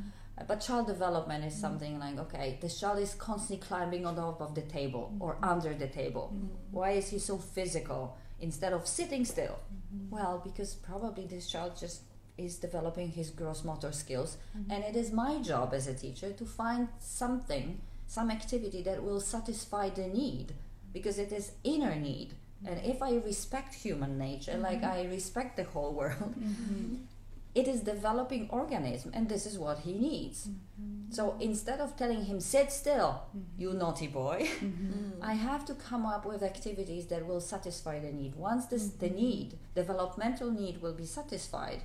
[0.48, 4.54] But child development is something like okay, the child is constantly climbing on top of
[4.54, 6.34] the table or under the table.
[6.70, 9.58] Why is he so physical instead of sitting still?
[9.58, 10.14] Mm-hmm.
[10.14, 12.02] Well, because probably this child just
[12.38, 14.70] is developing his gross motor skills, mm-hmm.
[14.70, 19.20] and it is my job as a teacher to find something, some activity that will
[19.20, 20.54] satisfy the need,
[20.92, 22.34] because it is inner need.
[22.66, 22.90] And mm-hmm.
[22.90, 26.34] if I respect human nature, like I respect the whole world,
[27.54, 30.46] it is developing organism, and this is what he needs.
[30.46, 31.12] Mm-hmm.
[31.12, 33.60] So instead of telling him sit still, mm-hmm.
[33.60, 35.22] you naughty boy, mm-hmm.
[35.22, 38.36] I have to come up with activities that will satisfy the need.
[38.36, 41.82] Once this the need, developmental need, will be satisfied,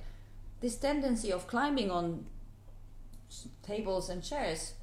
[0.60, 2.26] this tendency of climbing on
[3.62, 4.74] tables and chairs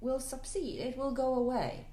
[0.00, 0.80] will succeed.
[0.80, 1.86] It will go away.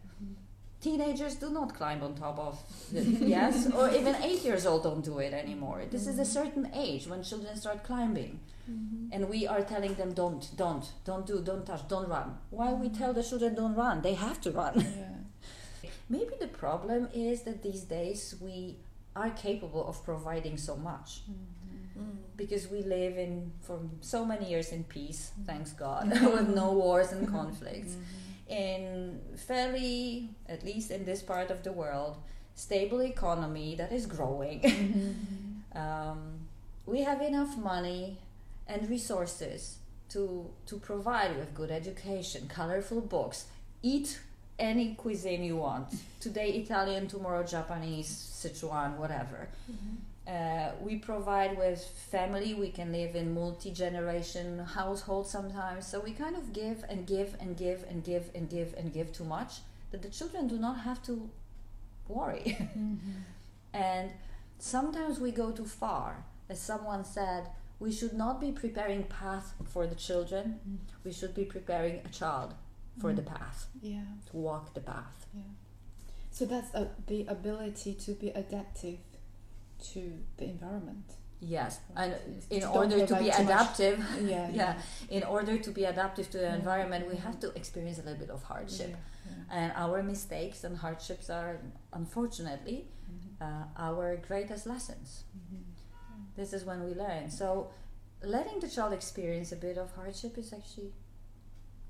[0.82, 2.60] Teenagers do not climb on top of
[2.92, 5.84] the, yes, or even eight years old don't do it anymore.
[5.90, 6.26] This is a mm.
[6.26, 8.40] certain age when children start climbing,
[8.70, 9.14] mm-hmm.
[9.14, 12.36] and we are telling them don't, don't, don't do, don't touch, don't run.
[12.50, 12.98] Why we mm.
[12.98, 14.02] tell the children don't run?
[14.02, 14.74] They have to run.
[15.84, 15.90] Yeah.
[16.10, 18.78] Maybe the problem is that these days we
[19.16, 22.02] are capable of providing so much mm-hmm.
[22.02, 22.16] mm.
[22.38, 26.26] because we live in for so many years in peace, thanks God, mm-hmm.
[26.34, 27.98] with no wars and conflicts,
[28.52, 32.18] in fairly, at least in this part of the world,
[32.56, 34.60] stable economy that is growing.
[35.76, 36.48] um,
[36.86, 38.18] we have enough money
[38.68, 39.78] and resources
[40.10, 43.46] to to provide with good education, colorful books,
[43.82, 44.20] eat
[44.60, 45.88] any cuisine you want.
[46.20, 49.48] Today Italian, tomorrow Japanese, Sichuan, whatever.
[50.28, 52.54] Uh, we provide with family.
[52.54, 55.88] We can live in multi-generation households sometimes.
[55.88, 59.12] So we kind of give and give and give and give and give and give
[59.12, 61.30] too much that the children do not have to
[62.08, 62.58] worry.
[63.74, 64.12] and
[64.60, 66.24] sometimes we go too far.
[66.50, 67.48] As someone said,
[67.80, 70.60] we should not be preparing path for the children.
[71.04, 72.54] We should be preparing a child
[73.00, 74.04] for the path Yeah.
[74.30, 75.26] to walk the path.
[75.34, 75.42] Yeah.
[76.30, 79.00] So that's uh, the ability to be adaptive
[79.94, 80.02] to
[80.38, 81.06] the environment.
[81.44, 82.14] Yes, and
[82.52, 84.50] in Don't order to be adaptive, Yeah.
[84.54, 84.74] yeah,
[85.10, 86.56] in order to be adaptive to the Yeah.
[86.62, 88.92] environment, we have to experience a little bit of hardship.
[88.92, 89.32] Yeah.
[89.58, 91.60] And our mistakes and hardships are,
[91.94, 93.42] unfortunately, Mhm.
[93.46, 95.24] uh, our greatest lessons.
[95.38, 95.64] Mhm.
[96.36, 97.30] This is when we learn.
[97.32, 97.72] So,
[98.22, 100.94] letting the child experience a bit of hardship is actually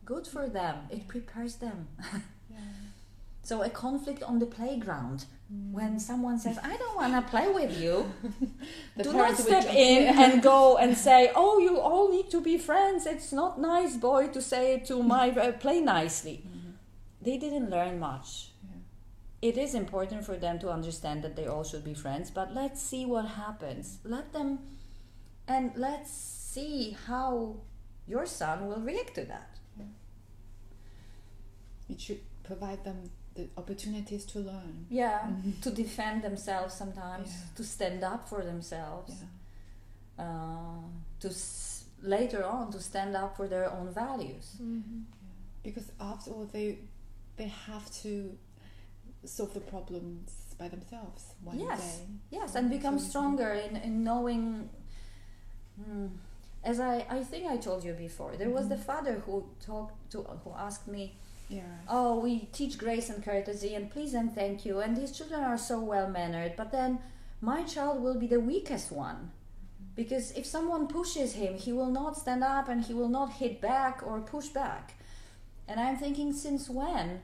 [0.05, 0.75] good for them.
[0.89, 1.87] It prepares them.
[3.43, 3.47] Yeah.
[3.49, 5.71] So, a conflict on the playground Mm.
[5.73, 8.05] when someone says, "I don't want to play with you,"
[9.03, 13.05] do not step in and go and say, "Oh, you all need to be friends."
[13.05, 16.37] It's not nice, boy, to say to my uh, play nicely.
[16.47, 16.73] Mhm.
[17.21, 18.29] They didn't learn much.
[18.63, 19.49] Yeah.
[19.49, 22.81] It is important for them to understand that they all should be friends, but let's
[22.81, 23.97] see what happens.
[24.05, 24.59] Let them,
[25.47, 26.11] and let's
[26.53, 27.55] see how
[28.07, 29.49] your son will react to that.
[31.89, 34.85] It should provide them the opportunities to learn.
[34.89, 35.61] Yeah, Mhm.
[35.61, 37.55] to defend themselves sometimes, Yeah.
[37.55, 39.13] to stand up for themselves.
[39.21, 39.27] Yeah.
[40.17, 40.81] uh,
[41.19, 44.57] to s- later on to stand up for their own values.
[45.63, 46.77] Because after all, they
[47.37, 48.37] they have to
[49.25, 51.81] solve the problems by themselves one Yes.
[51.81, 52.07] day.
[52.29, 54.69] Yes, and become stronger in, in knowing.
[55.83, 56.07] Hmm,
[56.63, 60.21] as I, I think I told you before, there was the father who talked to
[60.43, 61.15] who asked me,
[61.51, 61.63] Yeah.
[61.87, 65.57] "Oh, we teach grace and courtesy and please and thank you, and these children are
[65.57, 66.99] so well mannered, but then
[67.41, 69.31] my child will be the weakest one."
[69.95, 73.59] Because if someone pushes him, he will not stand up and he will not hit
[73.59, 74.95] back or push back.
[75.67, 77.21] And I'm thinking, since when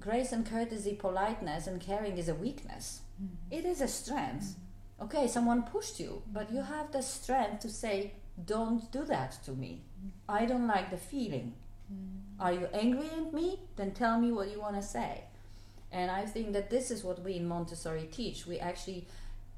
[0.00, 3.00] grace and courtesy, politeness, and caring is a weakness?
[3.20, 3.56] Mm-hmm.
[3.58, 4.46] It is a strength.
[4.46, 5.04] Mm-hmm.
[5.04, 8.12] Okay, someone pushed you, but you have the strength to say,
[8.44, 9.82] don't do that to me.
[9.98, 10.08] Mm-hmm.
[10.28, 11.54] I don't like the feeling.
[12.38, 13.60] Are you angry at me?
[13.76, 15.24] Then tell me what you want to say.
[15.92, 18.46] And I think that this is what we in Montessori teach.
[18.46, 19.06] We actually,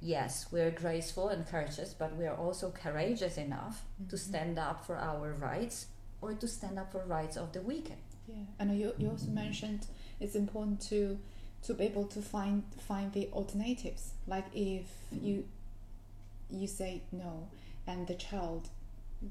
[0.01, 4.31] yes, we're graceful and courteous, but we are also courageous enough to mm-hmm.
[4.31, 5.87] stand up for our rights
[6.21, 7.99] or to stand up for rights of the weakened.
[8.29, 9.87] Yeah, and you, you also mentioned
[10.21, 11.19] it's important to
[11.63, 14.13] to be able to find find the alternatives.
[14.27, 15.25] Like if mm-hmm.
[15.25, 15.45] you
[16.51, 17.49] you say no,
[17.87, 18.69] and the child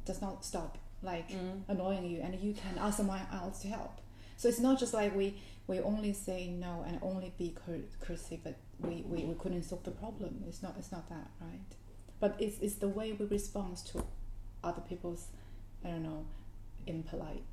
[0.05, 1.61] does not stop like Mm.
[1.67, 4.01] annoying you, and you can ask someone else to help.
[4.37, 5.35] So it's not just like we
[5.67, 7.53] we only say no and only be
[7.99, 10.43] courtesy, but we, we, we couldn't solve the problem.
[10.47, 11.59] It's not it's not that right.
[12.19, 14.03] But it's it's the way we respond to
[14.63, 15.27] other people's
[15.83, 16.25] I don't know
[16.85, 17.43] impolite.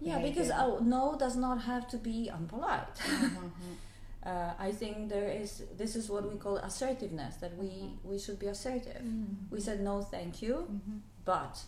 [0.00, 0.28] Yeah, behavior.
[0.44, 2.98] because oh, no does not have to be unpolite.
[3.06, 4.30] Uh-huh.
[4.30, 7.70] uh, I think there is this is what we call assertiveness that we
[8.04, 9.02] we should be assertive.
[9.50, 11.00] We said no, thank you, Mhm.
[11.24, 11.64] but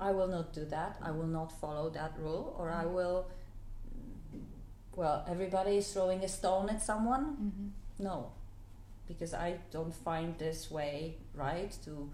[0.00, 0.96] I will not do that.
[1.02, 3.26] I will not follow that rule, or I will.
[4.96, 7.24] Well, everybody is throwing a stone at someone.
[7.36, 8.04] Mm-hmm.
[8.04, 8.32] No,
[9.06, 12.10] because I don't find this way right to.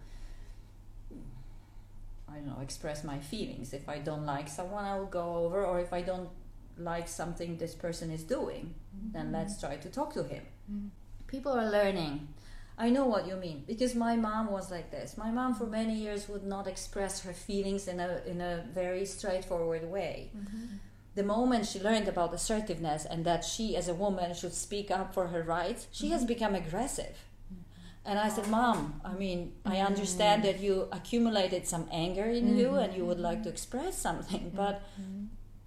[2.28, 3.72] I don't know, express my feelings.
[3.72, 6.30] If I don't like someone, I will go over, or if I don't
[6.76, 8.74] like something this person is doing,
[9.12, 10.42] then let's try to talk to him.
[10.72, 10.88] Mm.
[11.26, 12.28] People are learning.
[12.76, 15.16] I know what you mean because my mom was like this.
[15.16, 19.04] My mom for many years would not express her feelings in a in a very
[19.06, 20.32] straightforward way.
[20.36, 20.66] Mm-hmm.
[21.14, 25.14] The moment she learned about assertiveness and that she as a woman should speak up
[25.14, 26.34] for her rights, she has mm-hmm.
[26.34, 27.16] become aggressive.
[27.52, 28.06] Mm-hmm.
[28.06, 32.74] And I said, "Mom, I mean, I understand that you accumulated some anger in you
[32.74, 34.82] and you would like to express something, but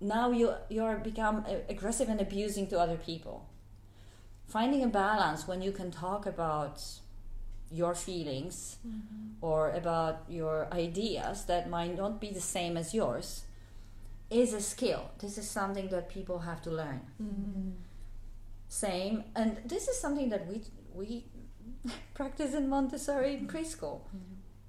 [0.01, 3.47] now you you're become aggressive and abusing to other people."
[4.47, 6.81] Finding a balance when you can talk about
[7.69, 9.33] your feelings mm-hmm.
[9.41, 13.43] or about your ideas that might not be the same as yours
[14.29, 15.09] is a skill.
[15.19, 17.01] This is something that people have to learn.
[17.21, 17.69] Mm-hmm.
[18.69, 20.61] Same, and this is something that we
[20.93, 21.25] we
[22.13, 23.47] practice in Montessori mm-hmm.
[23.47, 24.01] preschool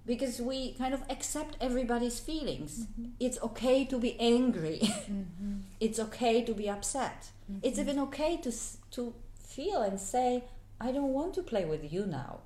[0.07, 2.87] because we kind of accept everybody's feelings.
[3.19, 4.81] It's okay to be angry.
[5.81, 7.31] it's okay to be upset.
[7.63, 8.53] It's even okay to
[8.93, 9.15] to
[9.59, 10.45] feel and say,
[10.81, 12.43] I don't want to play with you now.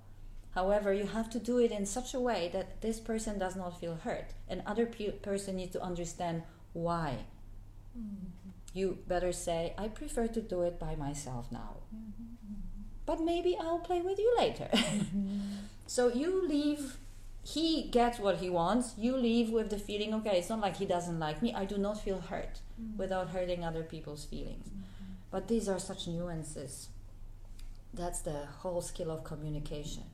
[0.55, 3.79] However, you have to do it in such a way that this person does not
[3.79, 6.43] feel hurt, and other pe- person needs to understand
[6.73, 7.11] why.
[7.99, 8.51] Mm-hmm.
[8.73, 11.73] You better say, I prefer to do it by myself now.
[11.95, 12.53] Mm-hmm.
[13.05, 14.71] But maybe I'll play with you later.
[14.73, 15.41] Mm-hmm.
[15.87, 16.97] so you leave,
[17.45, 18.95] he gets what he wants.
[18.97, 21.53] You leave with the feeling, okay, it's not like he doesn't like me.
[21.53, 22.97] I do not feel hurt mm.
[22.97, 24.69] without hurting other people's feelings.
[25.31, 26.89] But these are such nuances.
[27.95, 30.05] That's the whole skill of communication.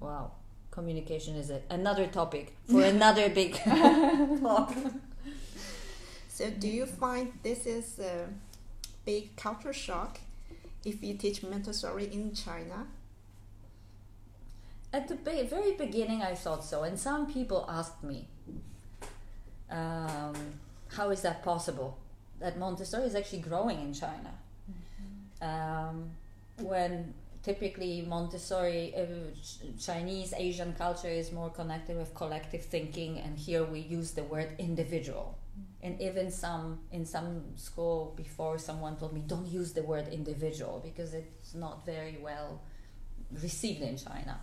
[0.00, 0.32] Wow.
[0.70, 3.54] Communication is a, another topic for another big
[4.40, 4.74] talk.
[6.28, 8.28] So, do you find this is a
[9.04, 10.20] big culture shock
[10.84, 12.86] if you teach Montessori in China?
[14.92, 18.28] At the be- very beginning, I thought so, and some people asked me,
[19.70, 20.34] um,
[20.92, 21.96] "How is that possible?
[22.38, 24.32] That Montessori is actually growing in China?"
[25.40, 26.10] Um,
[26.60, 29.06] when typically Montessori, uh,
[29.78, 34.50] Chinese Asian culture is more connected with collective thinking, and here we use the word
[34.58, 35.38] individual.
[35.82, 40.80] And even some in some school before, someone told me, "Don't use the word individual
[40.82, 42.60] because it's not very well
[43.30, 44.40] received in China."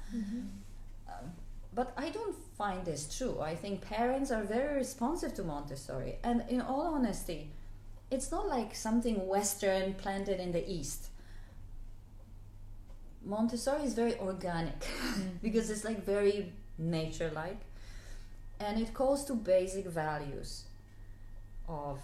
[1.07, 1.34] Um,
[1.74, 3.41] but I don't find this true.
[3.41, 7.51] I think parents are very responsive to Montessori, and in all honesty,
[8.09, 11.09] it's not like something Western planted in the East.
[13.26, 15.30] Montessori is very organic mm.
[15.42, 17.60] because it's like very nature like,
[18.60, 20.64] and it calls to basic values
[21.68, 22.00] of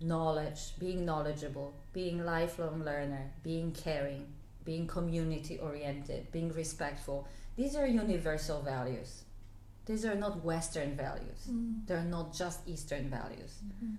[0.00, 4.26] knowledge, being knowledgeable, being lifelong learner, being caring,
[4.64, 7.26] being community oriented, being respectful.
[7.56, 9.24] These are universal values.
[9.86, 11.48] These are not Western values.
[11.50, 11.86] Mm.
[11.86, 13.54] They're not just Eastern values.
[13.64, 13.94] Mm-hmm.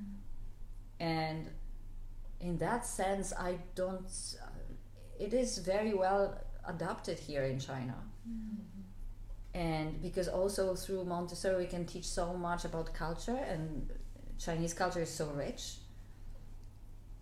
[1.00, 1.48] And
[2.40, 4.06] in that sense, I don't.
[5.20, 7.96] It is very well adapted here in China.
[8.28, 8.60] Mm-hmm.
[9.54, 13.90] And because also through Montessori, we can teach so much about culture, and
[14.38, 15.76] Chinese culture is so rich.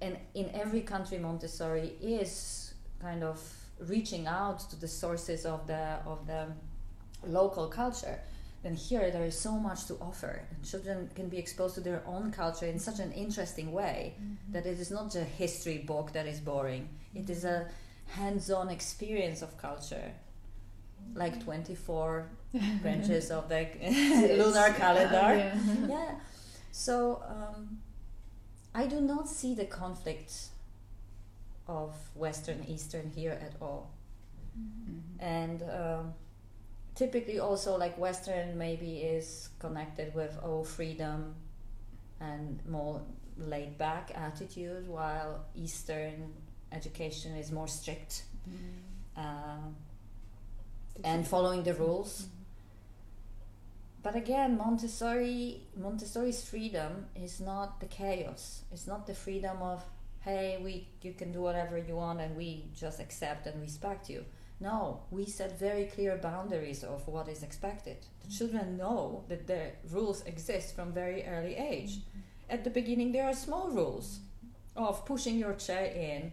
[0.01, 3.41] And in every country, Montessori is kind of
[3.79, 6.47] reaching out to the sources of the of the
[7.25, 8.19] local culture.
[8.63, 10.41] Then here there is so much to offer.
[10.49, 14.51] And children can be exposed to their own culture in such an interesting way mm-hmm.
[14.51, 16.89] that it is not just a history book that is boring.
[17.15, 17.67] It is a
[18.07, 20.11] hands-on experience of culture,
[21.13, 22.29] like twenty-four
[22.81, 23.67] branches of the
[24.37, 25.87] lunar calendar Yeah.
[25.87, 26.11] yeah.
[26.71, 27.79] So um,
[28.75, 30.33] I do not see the conflict
[31.67, 33.91] of Western Eastern here at all.
[35.19, 36.13] And um,
[36.95, 41.35] typically, also like Western maybe is connected with oh freedom
[42.19, 43.01] and more
[43.37, 46.33] laid back attitude, while Eastern
[46.71, 48.23] education is more strict
[49.15, 49.75] um,
[51.03, 52.27] and following the rules.
[54.03, 58.63] But again, Montessori Montessori's freedom is not the chaos.
[58.71, 59.83] It's not the freedom of
[60.21, 64.25] hey, we you can do whatever you want and we just accept and respect you.
[64.59, 67.97] No, we set very clear boundaries of what is expected.
[68.23, 71.99] The children know that the rules exist from very early age.
[72.49, 74.19] At the beginning, there are small rules
[74.75, 76.31] of pushing your chair in,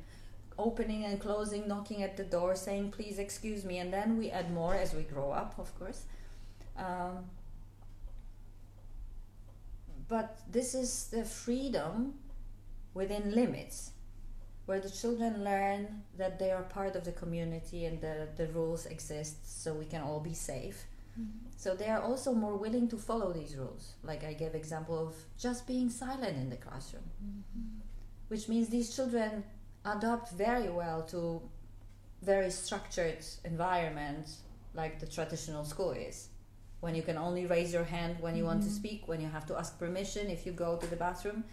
[0.58, 4.52] opening and closing, knocking at the door, saying please excuse me, and then we add
[4.52, 6.04] more as we grow up, of course.
[6.76, 7.24] Um,
[10.08, 12.14] but this is the freedom
[12.92, 13.90] within limits
[14.66, 18.86] where the children learn that they are part of the community and the, the rules
[18.86, 20.84] exist so we can all be safe.
[21.56, 23.94] So they are also more willing to follow these rules.
[24.02, 27.04] Like i gave example of just being silent in the classroom.
[28.28, 29.44] Which means these children
[29.84, 31.42] adapt very well to
[32.22, 34.28] very structured environment
[34.74, 36.28] like the traditional school is.
[36.80, 38.76] When you can only raise your hand when you want to mm-hmm.
[38.76, 41.44] speak when you have to ask permission if you go to the bathroom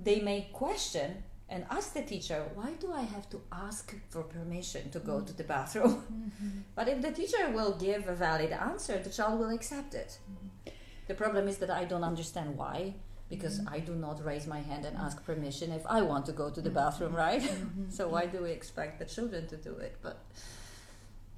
[0.00, 4.90] they may question and ask the teacher why do i have to ask for permission
[4.90, 6.02] to go to the bathroom?
[6.12, 6.58] Mm-hmm.
[6.74, 10.18] But if the teacher will give a valid answer the child will accept it.
[10.18, 10.70] Mm-hmm.
[11.06, 12.94] The problem is that i don't understand why
[13.34, 16.46] because i do not raise my hand and ask permission if i want to go
[16.56, 17.42] to the bathroom right
[17.96, 20.16] so why do we expect the children to do it but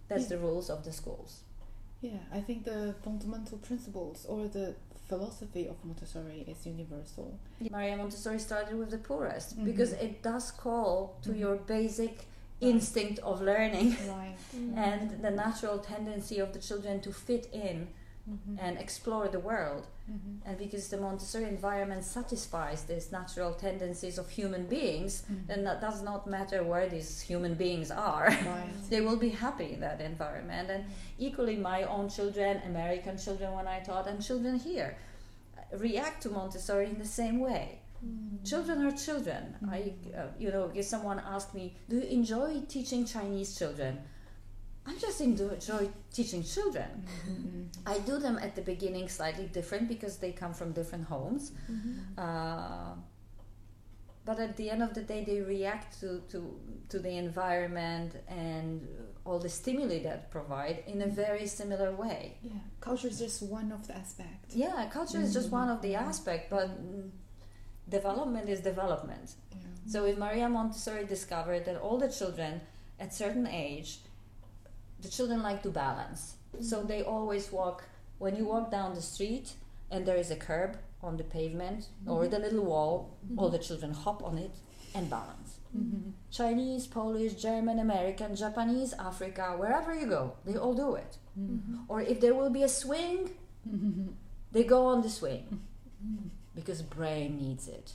[0.08, 0.36] that's Yeah.
[0.36, 1.32] the rules of the schools
[2.02, 4.66] Yeah, I think the fundamental principles or the
[5.08, 7.26] philosophy of Montessori is universal.
[7.76, 9.64] maria montessori started with the poorest Mhm.
[9.70, 10.92] because it does call
[11.24, 11.38] to Mhm.
[11.42, 12.14] your basic
[12.60, 13.88] instinct of learning
[14.18, 14.36] Right.
[14.88, 17.76] and the natural tendency of the children to fit in
[18.28, 18.56] Mm-hmm.
[18.58, 19.86] and explore the world.
[20.10, 20.48] mm-hmm.
[20.48, 26.02] And because the Montessori environment satisfies these natural tendencies of human beings, then that does
[26.02, 28.26] not matter where these human beings are.
[28.28, 28.68] Right.
[28.90, 30.70] they will be happy in that environment.
[30.70, 30.86] And
[31.18, 34.96] equally, my own children, American children when I taught, and children here
[35.72, 37.80] react to Montessori in the same way.
[38.44, 39.56] Children are children.
[39.70, 43.98] I, uh, you know, if someone asked me, "Do you enjoy teaching Chinese children?"
[44.86, 47.04] I just enjoy teaching children.
[47.28, 47.62] Mm-hmm.
[47.86, 51.52] I do them at the beginning slightly different because they come from different homes.
[52.16, 52.94] Uh,
[54.24, 56.58] but at the end of the day, they react to, to,
[56.88, 58.86] to the environment and
[59.24, 62.36] all the stimuli that provide in a very similar way.
[62.42, 64.54] Yeah, culture is just one of the aspects.
[64.54, 66.70] Yeah, culture is just one of the aspect, but
[67.88, 69.34] development is development.
[69.52, 69.58] Yeah.
[69.86, 72.60] So if Maria Montessori discovered that all the children
[72.98, 74.00] at certain age,
[75.00, 76.36] the children like to balance.
[76.60, 76.88] So mm-hmm.
[76.88, 77.84] they always walk
[78.18, 79.52] when you walk down the street
[79.90, 82.30] and there is a curb on the pavement or mm-hmm.
[82.30, 83.56] the little wall, all mm-hmm.
[83.56, 84.54] the children hop on it
[84.94, 85.58] and balance.
[85.76, 86.10] Mm-hmm.
[86.30, 91.18] Chinese, Polish, German, American, Japanese, Africa, wherever you go, they all do it.
[91.88, 93.30] Or if there will be a swing,
[94.52, 95.60] they go on the swing
[96.54, 97.92] because brain needs it.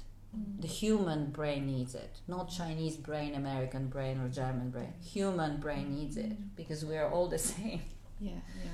[0.59, 4.93] The human brain needs it, not Chinese brain, American brain, or German brain.
[5.03, 6.55] Human brain needs it mm-hmm.
[6.55, 7.81] because we are all the same.
[8.19, 8.31] Yeah,
[8.63, 8.69] yeah,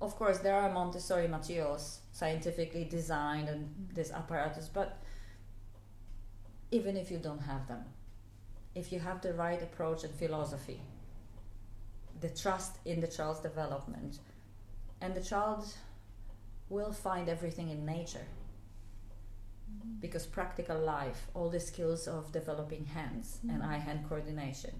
[0.00, 3.94] Of course, there are Montessori materials scientifically designed and mm-hmm.
[3.94, 4.98] this apparatus, but
[6.70, 7.84] even if you don't have them,
[8.74, 10.80] if you have the right approach and philosophy,
[12.20, 14.18] the trust in the child's development,
[15.00, 15.66] and the child
[16.68, 18.26] will find everything in nature.
[20.00, 23.54] Because practical life, all the skills of developing hands mm-hmm.
[23.54, 24.72] and eye hand coordination,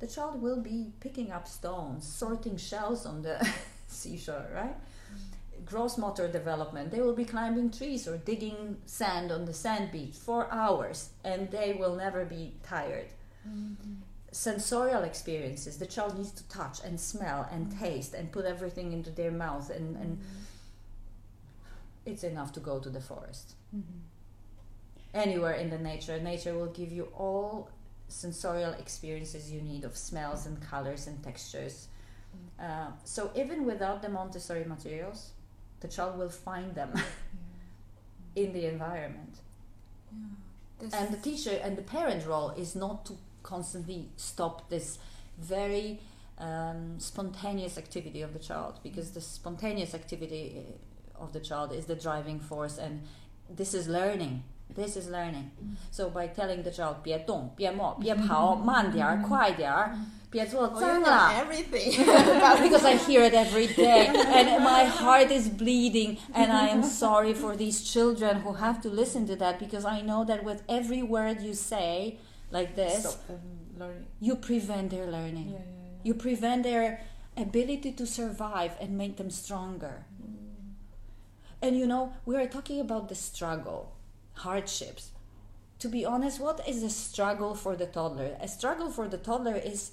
[0.00, 3.48] the child will be picking up stones, sorting shells on the
[3.86, 4.76] seashore, right?
[4.76, 5.64] Mm-hmm.
[5.64, 10.16] Gross motor development, they will be climbing trees or digging sand on the sand beach
[10.16, 13.06] for hours and they will never be tired.
[13.48, 13.94] Mm-hmm.
[14.32, 19.10] Sensorial experiences, the child needs to touch and smell and taste and put everything into
[19.10, 20.18] their mouth, and, and
[22.06, 23.52] it's enough to go to the forest.
[25.14, 27.70] Anywhere in the nature, nature will give you all
[28.08, 31.88] sensorial experiences you need of smells and colors and textures.
[32.58, 35.32] Uh, so even without the Montessori materials,
[35.80, 36.92] the child will find them
[38.36, 39.38] in the environment.
[40.78, 44.98] This And the teacher and the parent role is not to constantly stop this
[45.38, 46.00] very
[46.38, 50.64] um, spontaneous activity of the child because the spontaneous activity
[51.18, 53.02] uh, of the child is the driving force and
[53.48, 54.42] this is learning.
[54.73, 55.49] This is learning.
[55.91, 59.97] So by telling the child 别动,别摸,别跑,慢点儿,快点儿,
[60.29, 62.61] 别做 oh, 脏 you 了 know everything.
[62.61, 67.33] because I hear it every day, and my heart is bleeding, and I am sorry
[67.33, 71.01] for these children who have to listen to that because I know that with every
[71.01, 72.19] word you say
[72.51, 73.39] like this, Stop them
[73.79, 74.05] learning.
[74.19, 75.49] you prevent their learning.
[75.53, 76.01] Yeah, yeah, yeah.
[76.03, 76.99] You prevent their
[77.35, 80.05] ability to survive and make them stronger.
[81.61, 83.91] And you know, we are talking about the struggle,
[84.34, 85.12] hardships.
[85.80, 88.36] To be honest, what is a struggle for the toddler?
[88.40, 89.92] A struggle for the toddler is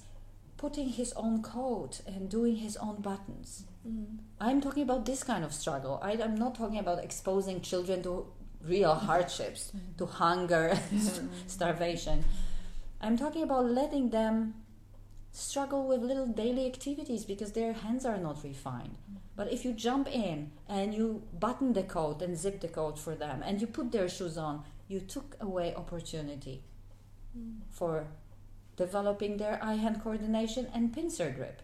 [0.56, 3.64] putting his own coat and doing his own buttons.
[3.88, 4.18] Mm.
[4.38, 5.98] I'm talking about this kind of struggle.
[6.02, 8.26] I, am not talking about exposing children to
[8.62, 9.96] real hardships, mm.
[9.98, 11.28] to hunger, mm.
[11.46, 12.24] starvation.
[13.00, 14.54] I'm talking about letting them
[15.32, 18.96] struggle with little daily activities because their hands are not refined.
[19.39, 23.15] But if you jump in and you button the coat and zip the coat for
[23.15, 26.63] them and you put their shoes on, you took away opportunity
[27.69, 28.07] for
[28.77, 31.61] developing their eye hand coordination and pincer grip.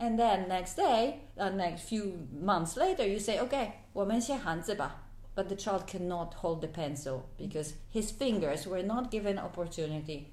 [0.00, 5.02] And then next day, uh, next few months later, you say, okay, 我们写汉字吧.
[5.34, 10.32] But the child cannot hold the pencil because his fingers were not given opportunity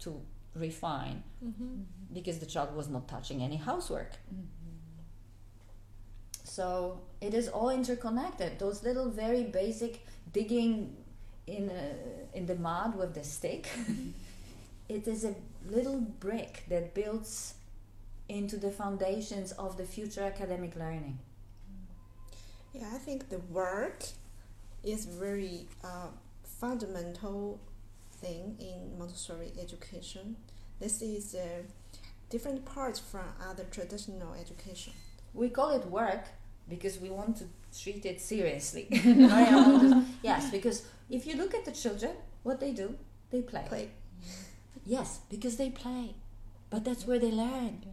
[0.00, 0.22] to
[0.54, 1.22] refine
[2.12, 4.18] because the child was not touching any housework.
[6.55, 8.59] So it is all interconnected.
[8.59, 10.95] Those little very basic digging
[11.47, 13.67] in a, in the mud with the stick.
[14.89, 15.35] it is a
[15.69, 17.55] little brick that builds
[18.29, 21.19] into the foundations of the future academic learning.
[22.73, 24.05] Yeah, I think the work
[24.81, 26.07] is very uh,
[26.41, 27.59] fundamental
[28.21, 30.37] thing in Montessori education.
[30.79, 31.63] This is uh,
[32.29, 34.93] different parts from other traditional education.
[35.33, 36.23] We call it work
[36.67, 37.45] because we want to
[37.77, 38.87] treat it seriously.
[38.91, 42.11] I want to- yes, because if you look at the children,
[42.43, 42.95] what they do,
[43.31, 43.65] they play.
[43.67, 43.89] Play.
[44.85, 46.15] Yes, because they play.
[46.69, 47.85] But that's where they learn.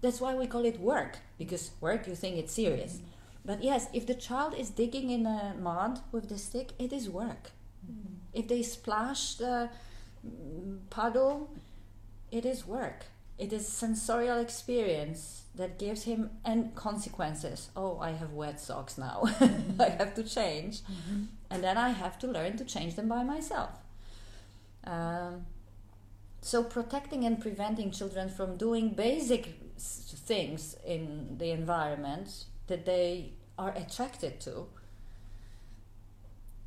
[0.00, 3.00] That's why we call it work, because work you think it's serious.
[3.44, 7.08] But yes, if the child is digging in a mud with the stick, it is
[7.08, 7.50] work.
[8.32, 9.70] If they splash the
[10.26, 11.50] mm, puddle,
[12.30, 13.06] it is work.
[13.38, 17.70] It is sensorial experience that gives him and consequences.
[17.76, 19.20] Oh, I have wet socks now.
[19.24, 19.80] I mm-hmm.
[19.80, 20.80] have to change.
[20.80, 21.24] Mm-hmm.
[21.50, 23.70] And then I have to learn to change them by myself.
[24.84, 25.46] Um,
[26.40, 33.72] so protecting and preventing children from doing basic things in the environment that they are
[33.76, 34.66] attracted to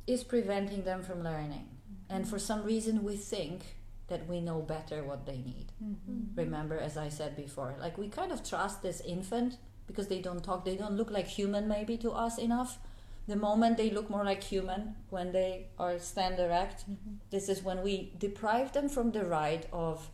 [0.06, 1.68] is preventing them from learning.
[2.08, 2.30] And mm-hmm.
[2.30, 3.62] for some reason, we think
[4.08, 5.72] that we know better what they need.
[5.82, 6.38] Mm-hmm.
[6.38, 10.42] Remember, as I said before, like we kind of trust this infant because they don't
[10.42, 12.78] talk, they don't look like human maybe to us enough.
[13.26, 17.14] The moment they look more like human, when they are stand erect, mm-hmm.
[17.30, 20.10] this is when we deprive them from the right of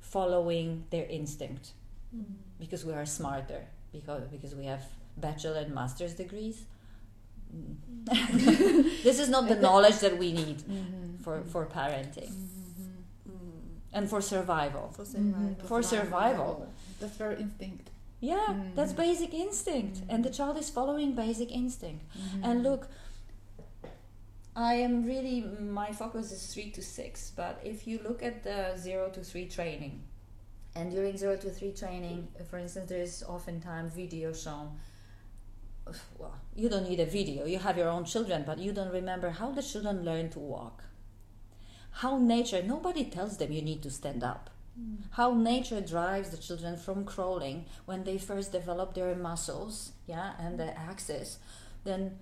[0.00, 1.72] following their instinct
[2.14, 2.32] mm-hmm.
[2.58, 4.82] because we are smarter because because we have
[5.16, 6.64] bachelor and master's degrees.
[7.54, 9.02] Mm.
[9.02, 10.62] this is not the knowledge that we need
[11.22, 12.30] for, for parenting
[13.92, 14.92] and for survival.
[14.94, 15.40] For survival.
[15.40, 15.66] Mm-hmm.
[15.66, 16.68] For survival.
[17.00, 17.90] That's very instinct.
[18.20, 18.74] Yeah, mm-hmm.
[18.74, 18.96] that's Mhm.
[19.06, 20.10] basic instinct, mm-hmm.
[20.10, 22.04] and the child is following basic instinct.
[22.42, 22.88] And look,
[24.56, 25.40] I am really
[25.80, 29.46] my focus is three to six, but if you look at the zero to three
[29.48, 30.02] training,
[30.74, 34.78] and during zero to three training, for instance, there is oftentimes video shown.
[36.18, 37.46] Well, you don't need a video.
[37.46, 40.84] You have your own children, but you don't remember how the children learn to walk.
[41.98, 44.50] How nature, nobody tells them you need to stand up.
[44.76, 45.02] Hmm.
[45.10, 50.60] How nature drives the children from crawling when they first develop their muscles, yeah, and
[50.60, 51.38] the axis,
[51.82, 52.18] then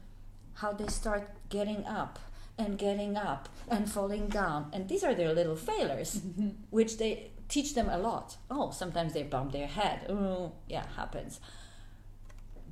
[0.54, 2.18] how they start getting up
[2.56, 4.70] and getting up and falling down.
[4.72, 6.22] And these are their little failures,
[6.70, 8.38] which they teach them a lot.
[8.50, 10.06] Oh, sometimes they bump their head.
[10.08, 11.38] Oh, yeah, happens.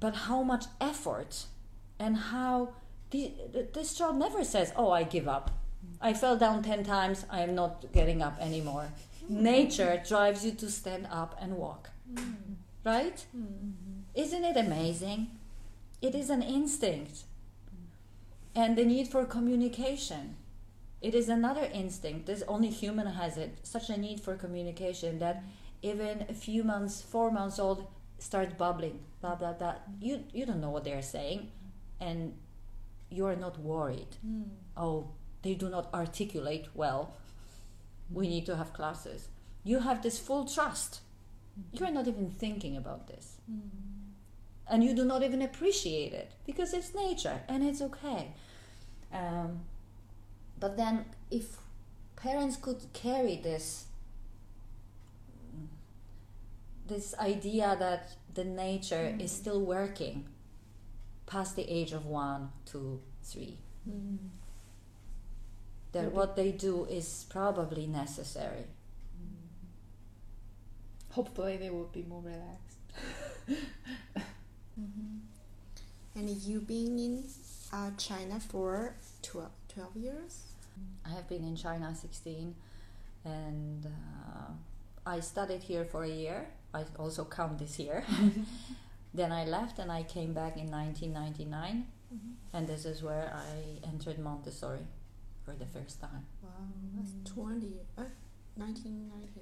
[0.00, 1.44] But how much effort
[1.98, 2.72] and how
[3.10, 3.34] the,
[3.74, 5.50] this child never says, Oh, I give up.
[6.04, 7.24] I fell down 10 times.
[7.30, 8.88] I am not getting up anymore.
[9.26, 11.88] Nature drives you to stand up and walk.
[12.12, 12.34] Mm.
[12.84, 13.24] Right?
[13.34, 14.02] Mm-hmm.
[14.14, 15.30] Isn't it amazing?
[16.02, 17.22] It is an instinct.
[18.54, 20.36] And the need for communication.
[21.00, 22.26] It is another instinct.
[22.26, 23.60] This only human has it.
[23.62, 25.42] Such a need for communication that
[25.80, 27.86] even a few months, four months old,
[28.18, 29.00] starts bubbling.
[29.22, 29.76] Blah blah blah.
[30.00, 31.50] You you don't know what they're saying,
[32.00, 32.34] and
[33.10, 34.16] you are not worried.
[34.26, 34.48] Mm.
[34.76, 35.08] Oh,
[35.44, 37.14] they do not articulate well.
[38.10, 39.28] We need to have classes.
[39.62, 41.00] You have this full trust.
[41.58, 41.76] Mm-hmm.
[41.76, 43.36] You are not even thinking about this.
[43.50, 44.72] Mm-hmm.
[44.72, 48.32] And you do not even appreciate it because it's nature and it's okay.
[49.12, 49.60] Um,
[50.58, 51.58] but then, if
[52.16, 53.86] parents could carry this
[56.86, 59.40] this idea that the nature is mm-hmm.
[59.42, 60.26] still working
[61.26, 63.58] past the age of one, two, three,
[65.94, 68.66] that what they do is probably necessary.
[71.10, 72.78] Hopefully, they will be more relaxed.
[76.16, 77.24] And you've been in
[77.72, 80.42] uh, China for 12, 12 years?
[81.04, 82.54] I have been in China 16
[83.24, 84.52] and uh,
[85.04, 86.48] I studied here for a year.
[86.72, 88.04] I also come this year.
[89.14, 91.86] then I left and I came back in 1999
[92.52, 94.86] and this is where I entered Montessori
[95.44, 96.24] for the first time.
[96.42, 96.50] Wow,
[96.96, 98.02] that's 20, uh,
[98.56, 99.40] 1990.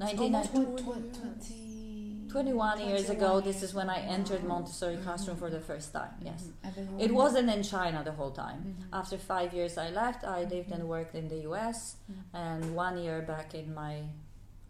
[0.00, 1.16] almost 1990 20 Twen- years.
[1.16, 4.44] 20, 21 years ago, 21 this is when I entered.
[4.44, 6.14] Montessori classroom for the first time.
[6.22, 6.42] Yes.
[6.44, 6.52] Mhm.
[6.64, 8.60] And then you It wasn't in China the whole time.
[8.64, 8.84] Mhm.
[9.00, 10.24] After five years, I left.
[10.24, 12.14] I lived and worked in the US, Mhm.
[12.34, 13.94] and one year back in my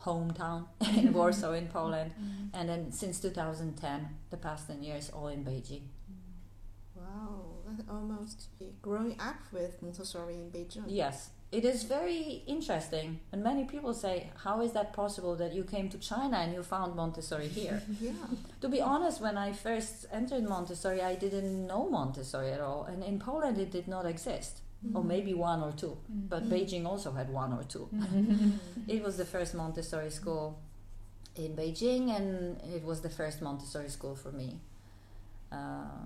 [0.06, 0.66] hometown
[0.96, 2.12] in Warsaw, in Poland.
[2.54, 4.00] And then since 2010,
[4.30, 5.82] the past 10 years, all in Beijing.
[6.98, 8.48] Wow, that's almost
[8.82, 10.84] growing up with Montessori in Beijing.
[10.88, 13.20] Yes, it is very interesting.
[13.32, 16.62] And many people say, How is that possible that you came to China and you
[16.62, 17.82] found Montessori here?
[18.00, 18.12] Yeah.
[18.60, 22.84] to be honest, when I first entered Montessori, I didn't know Montessori at all.
[22.84, 24.60] And in Poland, it did not exist.
[24.94, 25.96] Or maybe one or two.
[26.08, 26.50] But Mhm.
[26.52, 27.88] Beijing also had one or two.
[28.94, 30.46] It was the first Montessori school
[31.34, 34.60] in Beijing, and it was the first Montessori school for me.
[35.50, 36.04] Uh,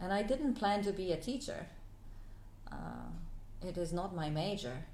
[0.00, 1.66] and I didn't plan to be a teacher.
[2.70, 3.08] Uh,
[3.62, 4.84] it is not my major.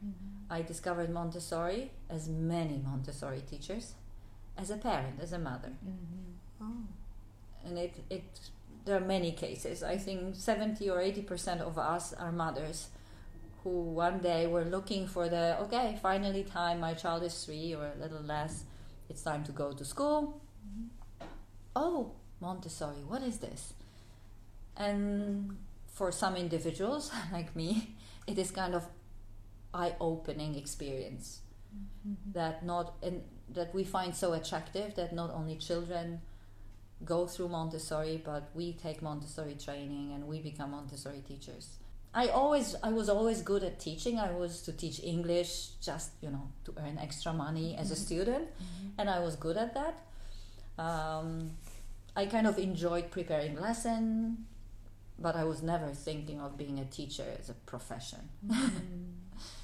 [0.48, 3.94] I discovered Montessori, as many Montessori teachers,
[4.56, 5.72] as a parent, as a mother.
[5.84, 6.34] Mhm.
[6.60, 6.84] Oh.
[7.64, 8.24] And it, it
[8.84, 9.82] there are many cases.
[9.82, 12.88] I think 70 or 80% of us are mothers
[13.62, 17.92] who one day were looking for the okay, finally time, my child is three or
[17.94, 18.64] a little less,
[19.08, 20.40] it's time to go to school.
[21.76, 23.74] Oh, Montessori, what is this?
[24.80, 25.56] And
[25.86, 27.94] for some individuals like me,
[28.26, 28.84] it is kind of
[29.72, 31.42] eye-opening experience
[31.76, 32.32] mm-hmm.
[32.32, 33.22] that not and
[33.54, 36.20] that we find so attractive that not only children
[37.04, 41.78] go through Montessori, but we take Montessori training and we become Montessori teachers.
[42.12, 44.18] I always, I was always good at teaching.
[44.18, 48.02] I was to teach English, just you know, to earn extra money as a mm-hmm.
[48.04, 48.88] student, mm-hmm.
[48.98, 49.94] and I was good at that.
[50.76, 51.52] Um,
[52.16, 54.46] I kind of enjoyed preparing lesson,
[55.20, 58.20] but I was never thinking of being a teacher as a profession.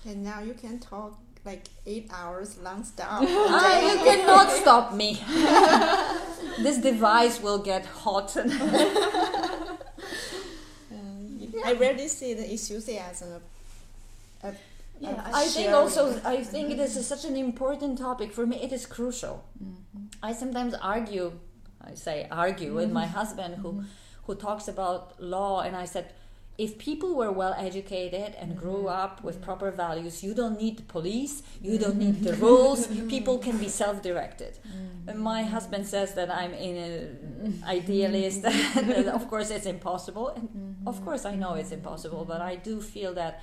[0.04, 3.22] And now you can talk like eight hours non-stop.
[3.28, 5.18] Ah, you cannot stop me.
[6.62, 8.36] this device will get hot.
[10.90, 13.42] And I rarely see the enthusiasm of,
[14.42, 14.57] of,
[15.00, 18.46] Yeah, of I think also I think it is a, such an important topic for
[18.46, 18.57] me.
[18.62, 19.44] It is crucial.
[19.62, 20.09] Mhm.
[20.22, 21.32] I sometimes argue,
[21.80, 23.84] I say argue with my husband who
[24.26, 26.12] who talks about law, and I said,
[26.58, 29.02] if people were well educated and grew mm-hmm.
[29.04, 29.44] up with mm-hmm.
[29.44, 31.82] proper values, you don't need the police, you mm-hmm.
[31.82, 32.86] don't need the rules.
[33.08, 34.58] People can be self-directed.
[35.06, 38.44] And my husband says that I'm an idealist.
[38.44, 42.24] and of course, it's impossible, and of course, I know it's impossible.
[42.24, 43.42] But I do feel that.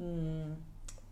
[0.00, 0.56] Mm,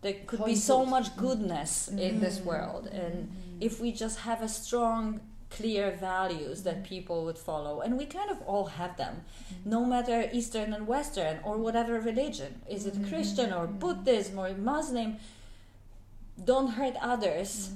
[0.01, 3.29] there could be so much goodness in this world and
[3.59, 5.19] if we just have a strong
[5.49, 6.83] clear values that mm-hmm.
[6.83, 9.69] people would follow and we kind of all have them mm-hmm.
[9.69, 12.61] no matter eastern and western or whatever religion.
[12.69, 13.09] Is it mm-hmm.
[13.09, 15.17] christian or buddhism or muslim?
[16.43, 17.71] Don't hurt others.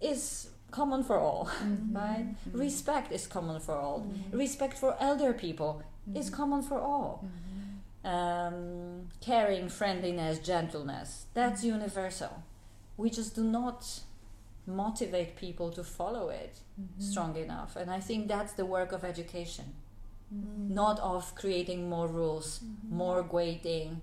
[0.00, 1.50] Is common for all
[1.92, 2.26] right?
[2.52, 4.06] Respect is common for all.
[4.32, 5.82] Respect for elder people
[6.14, 7.24] is common for all.
[8.02, 11.26] Um, caring, friendliness, gentleness.
[11.34, 12.42] That's universal.
[12.96, 14.00] We just do not
[14.76, 17.00] motivate people to follow it mm-hmm.
[17.00, 17.76] strong enough.
[17.76, 19.66] And I think that's the work of education,
[20.34, 20.74] mm-hmm.
[20.74, 22.96] not of creating more rules, mm-hmm.
[22.96, 24.00] more grading.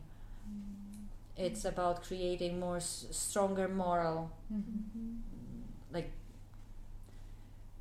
[1.37, 4.31] It's about creating more s- stronger moral,
[5.91, 6.11] like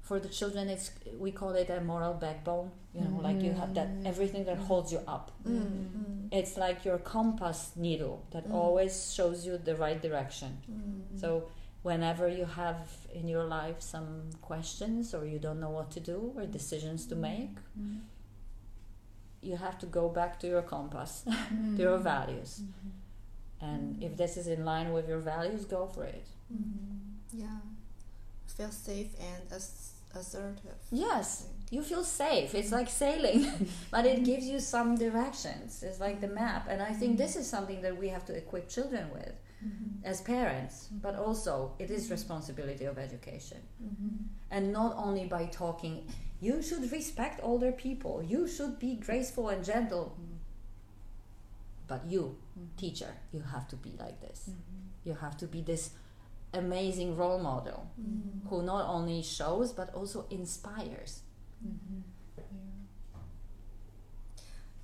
[0.02, 3.74] for the children it's we call it a moral backbone you know like you have
[3.74, 5.32] that everything that holds you up.
[5.46, 8.54] Mm, mm, it's like your compass needle that Mm.
[8.54, 10.58] always shows you the right direction.
[11.16, 11.48] So
[11.86, 12.80] whenever you have
[13.14, 14.08] in your life some
[14.42, 17.30] questions or you don't know what to do or decisions to mm-hmm.
[17.30, 17.98] make, mm-hmm.
[19.40, 21.12] you have to go back to your compass,
[21.76, 22.14] to your mm-hmm.
[22.14, 22.62] values.
[23.60, 26.26] And if this is in line with your values, go for it.
[27.32, 27.60] Yeah.
[28.56, 30.80] Feel safe and ass- assertive.
[30.90, 32.54] Yes, you feel safe.
[32.54, 33.42] It's like sailing,
[33.92, 35.84] but it gives you some directions.
[35.84, 36.66] It's like the map.
[36.68, 39.34] And I think this is something that we have to equip children with
[39.66, 40.06] Mm-hmm.
[40.06, 43.58] as parents, but also it is responsibility of education.
[43.82, 44.16] Mm-hmm.
[44.50, 46.06] And not only by talking,
[46.40, 50.16] you should respect older people, you should be graceful and gentle.
[51.88, 52.76] But you, mm-hmm.
[52.76, 54.50] teacher, you have to be like this.
[55.04, 55.90] You have to be this
[56.54, 57.90] amazing role model
[58.48, 61.22] who not only shows but also inspires.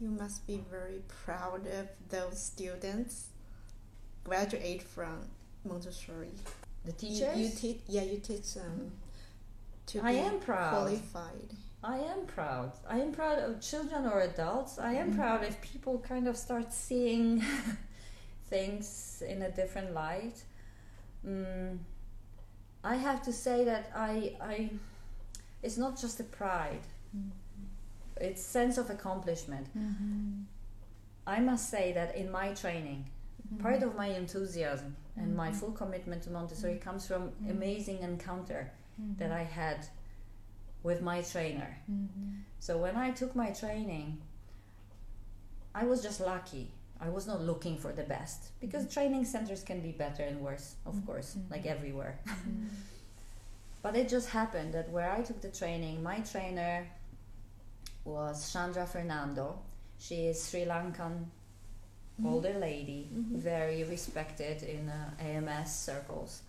[0.01, 3.32] You must be very proud of those students
[4.25, 5.18] graduate from
[5.64, 6.33] Montessori.
[6.85, 8.93] The You- teachers, You, teach, yeah, you teach them
[9.87, 10.70] to I be am proud.
[10.70, 11.51] qualified.
[11.85, 12.73] I am proud.
[12.89, 14.79] I am proud of children or adults.
[14.79, 15.18] I am mm-hmm.
[15.18, 17.43] proud if people kind of start seeing
[18.49, 20.45] things in a different light.
[21.27, 21.79] Mm,
[22.85, 24.70] I have to say that I, I,
[25.62, 26.87] it's not just a pride.
[27.16, 27.31] Mm-hmm.
[28.20, 29.66] It's sense of accomplishment.
[31.27, 33.07] I must say that in my training,
[33.59, 33.96] part of mm.
[33.96, 35.59] my enthusiasm and my mm-hmm.
[35.59, 36.80] full commitment to Montessori mm.
[36.80, 37.50] comes from mm.
[37.50, 38.70] amazing encounter
[39.18, 39.38] that mm-hmm.
[39.38, 39.86] I had
[40.82, 41.76] with my trainer.
[41.90, 42.40] Mm-hmm.
[42.59, 44.18] So when I took my training,
[45.74, 46.70] I was just lucky.
[47.00, 50.76] I was not looking for the best because training centers can be better and worse,
[50.86, 52.20] of course, like everywhere.
[53.82, 56.86] but it just happened that where I took the training, my trainer
[58.05, 59.59] was Chandra Fernando.
[59.98, 61.24] She is Sri Lankan
[62.23, 62.35] Mm-hmm.
[62.35, 63.37] older lady, mm-hmm.
[63.37, 66.43] very respected in uh, AMS circles.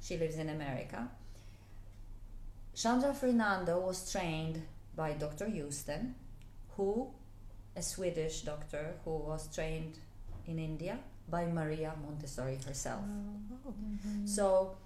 [0.00, 1.08] She lives in America.
[2.74, 4.62] Chandra Fernando was trained
[4.96, 5.46] by Dr.
[5.46, 6.14] Houston,
[6.76, 7.08] who,
[7.76, 9.98] a Swedish doctor who was trained
[10.46, 10.98] in India
[11.28, 13.02] by Maria Montessori herself.
[13.04, 14.26] Oh, mm-hmm.
[14.26, 14.76] So,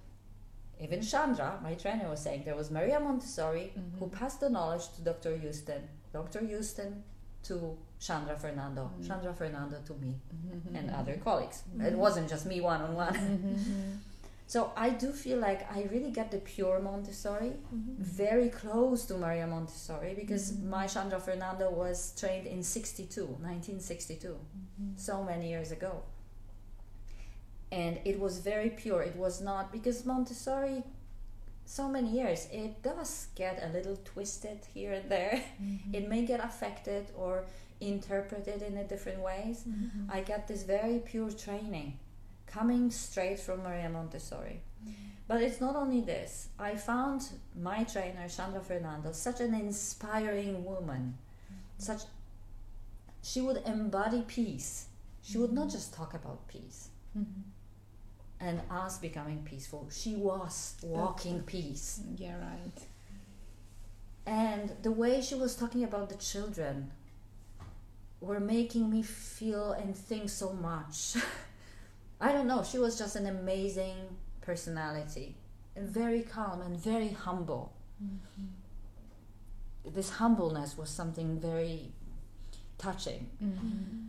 [0.81, 5.01] even Chandra, my trainer, was saying there was Maria Montessori who passed the knowledge to
[5.01, 5.37] Dr.
[5.37, 6.45] Houston, Dr.
[6.45, 7.03] Houston
[7.43, 9.07] to Chandra Fernando, mm-hmm.
[9.07, 10.75] Chandra Fernando to me mm-hmm.
[10.75, 11.63] and other colleagues.
[11.75, 11.97] It mm-hmm.
[11.97, 14.01] wasn't just me one on one.
[14.47, 19.47] So I do feel like I really get the pure Montessori, very close to Maria
[19.47, 24.37] Montessori, because my Chandra Fernando was trained in 62, 1962,
[24.97, 26.03] so many years ago.
[27.71, 29.01] And it was very pure.
[29.01, 30.83] It was not, because Montessori,
[31.65, 35.41] so many years, it does get a little twisted here and there.
[35.91, 37.45] It may get affected or
[37.81, 39.63] interpreted in a different ways.
[39.67, 40.11] Mm-hmm.
[40.11, 41.99] I got this very pure training
[42.47, 44.61] coming straight from Maria Montessori.
[44.83, 44.91] Mm-hmm.
[45.27, 46.49] But it's not only this.
[46.59, 51.17] I found my trainer, Chandra Fernando, such an inspiring woman.
[51.17, 51.83] Mm-hmm.
[51.83, 52.01] Such
[53.21, 54.85] she would embody peace.
[55.23, 56.89] She would not just talk about peace
[58.39, 59.87] and us becoming peaceful.
[59.91, 62.01] She was walking peace.
[62.17, 62.79] Yeah, right.
[64.27, 66.91] And the way she was talking about the children
[68.25, 71.15] were making me feel and think so much.
[72.21, 73.95] I don't know, she was just an amazing
[74.41, 75.37] personality
[75.75, 77.73] and very calm and very humble.
[78.03, 79.93] Mm-hmm.
[79.93, 81.91] This humbleness was something very
[82.77, 83.29] touching.
[83.43, 84.07] Mm-hmm.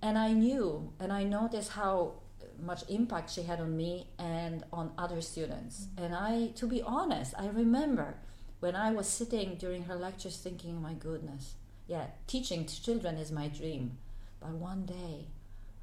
[0.00, 2.14] And I knew and I noticed how
[2.62, 5.86] much impact she had on me and on other students.
[5.86, 6.04] Mm-hmm.
[6.04, 8.16] And I, to be honest, I remember
[8.60, 11.54] when I was sitting during her lectures thinking, oh my goodness,
[11.86, 13.98] yeah, teaching to children is my dream.
[14.40, 15.28] But one day,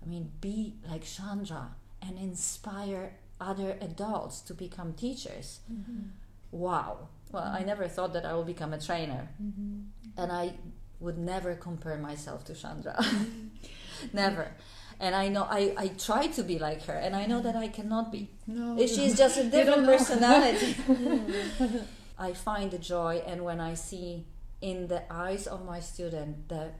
[0.02, 5.60] I mean, be like Chandra and inspire other adults to become teachers.
[6.52, 7.10] Wow.
[7.32, 9.30] Well, I never thought that I will become a trainer.
[10.18, 10.54] And I
[10.99, 13.04] would never compare myself to Chandra.
[14.14, 14.52] never.
[14.99, 17.70] And I know I, I try to be like her, and I know that I
[17.70, 18.30] cannot be.
[18.45, 20.76] No, She's just a different personality.
[22.20, 24.26] I find the joy, and when I see
[24.62, 26.72] in the eyes of my student the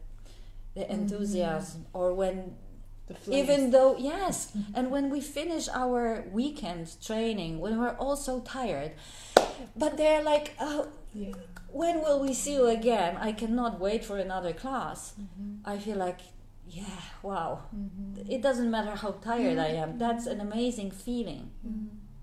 [0.73, 0.91] the mm-hmm.
[0.91, 2.55] enthusiasm, or when
[3.27, 4.75] even though yes mm-hmm.
[4.75, 8.91] and when we finish our weekend training when we're all so tired
[9.75, 11.34] but they're like oh yeah.
[11.71, 13.17] when will we see you again?
[13.17, 15.13] I cannot wait for another class.
[15.19, 15.69] Mm-hmm.
[15.69, 16.19] I feel like
[16.67, 17.63] yeah wow.
[18.29, 19.97] It doesn't matter how tired i am.
[19.97, 21.51] That's an amazing feeling.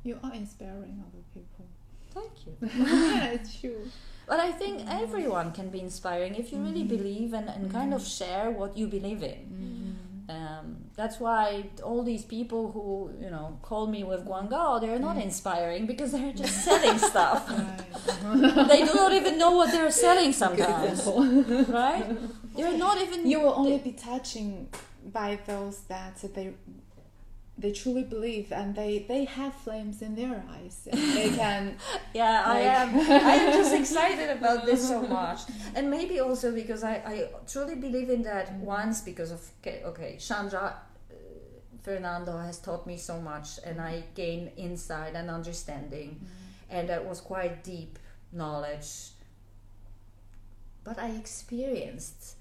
[0.05, 1.67] You are inspiring other people.
[2.15, 2.57] thank you.
[2.63, 3.83] Yeah, it's true.
[4.29, 6.97] But i think everyone can be inspiring if you really mm-hmm.
[6.97, 8.25] believe and, and kind of mm-hmm.
[8.25, 9.41] share what you believe in.
[9.57, 9.79] Mm-hmm.
[10.31, 15.17] Um, that's why all these people who you know call me with guangao they're not
[15.17, 17.49] inspiring because they're just selling stuff.
[18.73, 21.07] They do not even know what they're selling sometimes
[21.83, 22.05] right?
[22.55, 24.69] They're not even you will only be touching
[25.13, 26.53] by those that they
[27.59, 31.75] they truly believe and they they have flames in their eyes they can
[32.15, 32.95] yeah i am.
[32.95, 35.41] I am just excited about this so much.
[35.75, 38.65] And maybe also because i, I truly believe in that mm-hmm.
[38.65, 40.77] once because of okay, okay chandra
[41.11, 41.15] uh,
[41.83, 44.15] fernando has taught me so much and i mm-hmm.
[44.15, 46.11] gain insight and understanding.
[46.11, 46.35] Mm-hmm.
[46.71, 47.99] And that was quite deep
[48.33, 49.11] knowledge.
[50.85, 52.38] But i experienced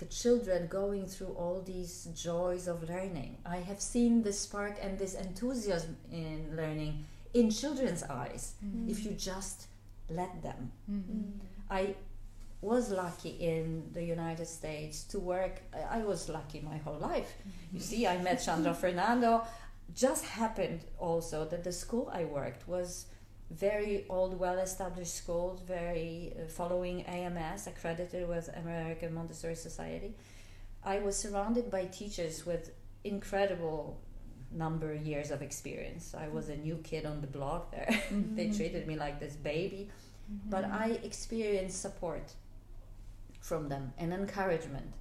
[0.00, 3.36] the children going through all these joys of learning.
[3.44, 8.90] I have seen this spark and this enthusiasm in learning in children's eyes mm-hmm.
[8.90, 9.66] if you just
[10.08, 10.72] let them.
[10.90, 11.22] Mm-hmm.
[11.70, 11.94] I
[12.62, 17.32] was lucky in the united states to work i I was lucky my whole life.
[17.38, 17.76] Mm-hmm.
[17.76, 19.32] You see i met chandra fernando.
[20.04, 22.90] Just happened also that the school i worked was
[23.50, 30.14] very old well established school very uh, following ams accredited with american montessori society
[30.84, 32.70] i was surrounded by teachers with
[33.02, 33.98] incredible
[34.52, 36.14] number of years of experience.
[36.14, 37.88] I was a new kid on the block there.
[38.10, 38.34] Mm-hmm.
[38.34, 39.88] they treated me like this baby,
[40.48, 42.32] but I experienced support
[43.40, 44.92] from them and encouragement.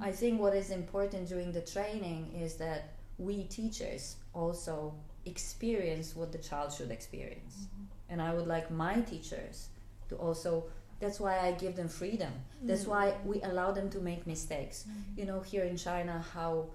[0.00, 4.94] I think what is important during the training is that we teachers also
[5.26, 7.66] experience what the child should experience.
[8.14, 9.70] And I would like my teachers
[10.08, 10.66] to also
[11.00, 12.32] that's why I give them freedom.
[12.62, 12.92] That's mm.
[12.92, 14.84] why we allow them to make mistakes.
[14.88, 15.18] Mm.
[15.18, 16.66] You know, here in China how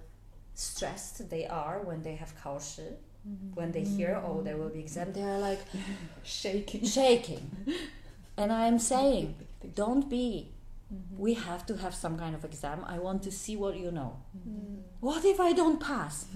[0.52, 2.98] stressed they are when they have 考试.
[3.26, 3.54] Mm-hmm.
[3.54, 4.82] When they hear, oh, there will be mm.
[4.82, 5.60] exam, they are like
[6.22, 6.84] shaking.
[6.84, 7.50] shaking.
[8.36, 9.34] And I am saying,
[9.74, 10.48] don't be.
[10.92, 11.22] Mm-hmm.
[11.24, 12.84] We have to have some kind of exam.
[12.86, 14.12] I want to see what you know.
[14.36, 14.80] Mm-hmm.
[15.00, 16.26] What if I don't pass?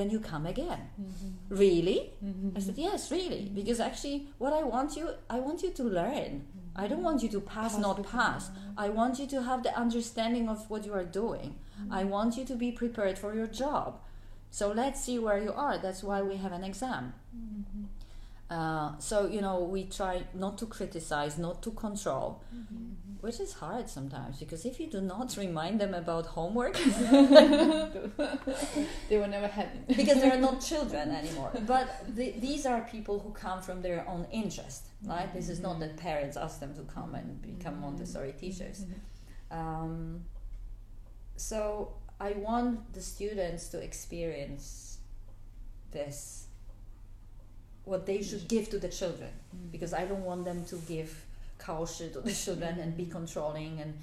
[0.00, 0.82] Then you come again.
[0.98, 1.54] Mm-hmm.
[1.54, 2.14] Really?
[2.24, 2.56] Mm-hmm.
[2.56, 3.42] I said, yes, really.
[3.42, 3.54] Mm-hmm.
[3.54, 6.46] Because actually, what I want you, I want you to learn.
[6.74, 8.50] I don't want you to pass, Pass not pass.
[8.78, 11.56] I want you to have the understanding of what you are doing.
[11.90, 14.00] I want you to be prepared for your job.
[14.50, 15.76] So let's see where you are.
[15.76, 17.12] That's why we have an exam.
[18.48, 22.42] Uh, so you know we try not to criticize, not to control,
[23.20, 26.76] which is hard sometimes because if you do not remind them about homework,
[29.08, 29.88] They will never have it.
[29.96, 31.52] because they're not children anymore.
[31.66, 35.32] But the, these are people who come from their own interest, right?
[35.32, 37.96] This is not that parents ask them to come and become mm-hmm.
[37.96, 38.84] Montessori teachers.
[38.84, 39.58] Mm-hmm.
[39.58, 40.24] Um,
[41.36, 44.98] so I want the students to experience
[45.90, 46.46] this,
[47.84, 49.72] what they should give to the children, mm.
[49.72, 51.24] because I don't want them to give
[51.60, 52.44] 考试 to the mm-hmm.
[52.44, 53.94] children and be controlling and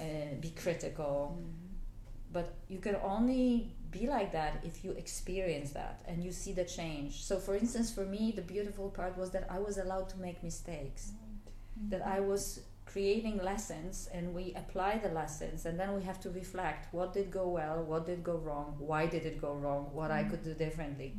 [0.00, 1.36] uh, be critical.
[1.36, 2.32] Mm-hmm.
[2.32, 6.64] But you can only be like that if you experience that and you see the
[6.64, 7.22] change.
[7.24, 10.42] So, for instance, for me, the beautiful part was that I was allowed to make
[10.42, 11.90] mistakes, mm-hmm.
[11.90, 16.30] that I was creating lessons and we apply the lessons and then we have to
[16.30, 20.10] reflect what did go well, what did go wrong, why did it go wrong, what
[20.10, 21.14] I could do differently.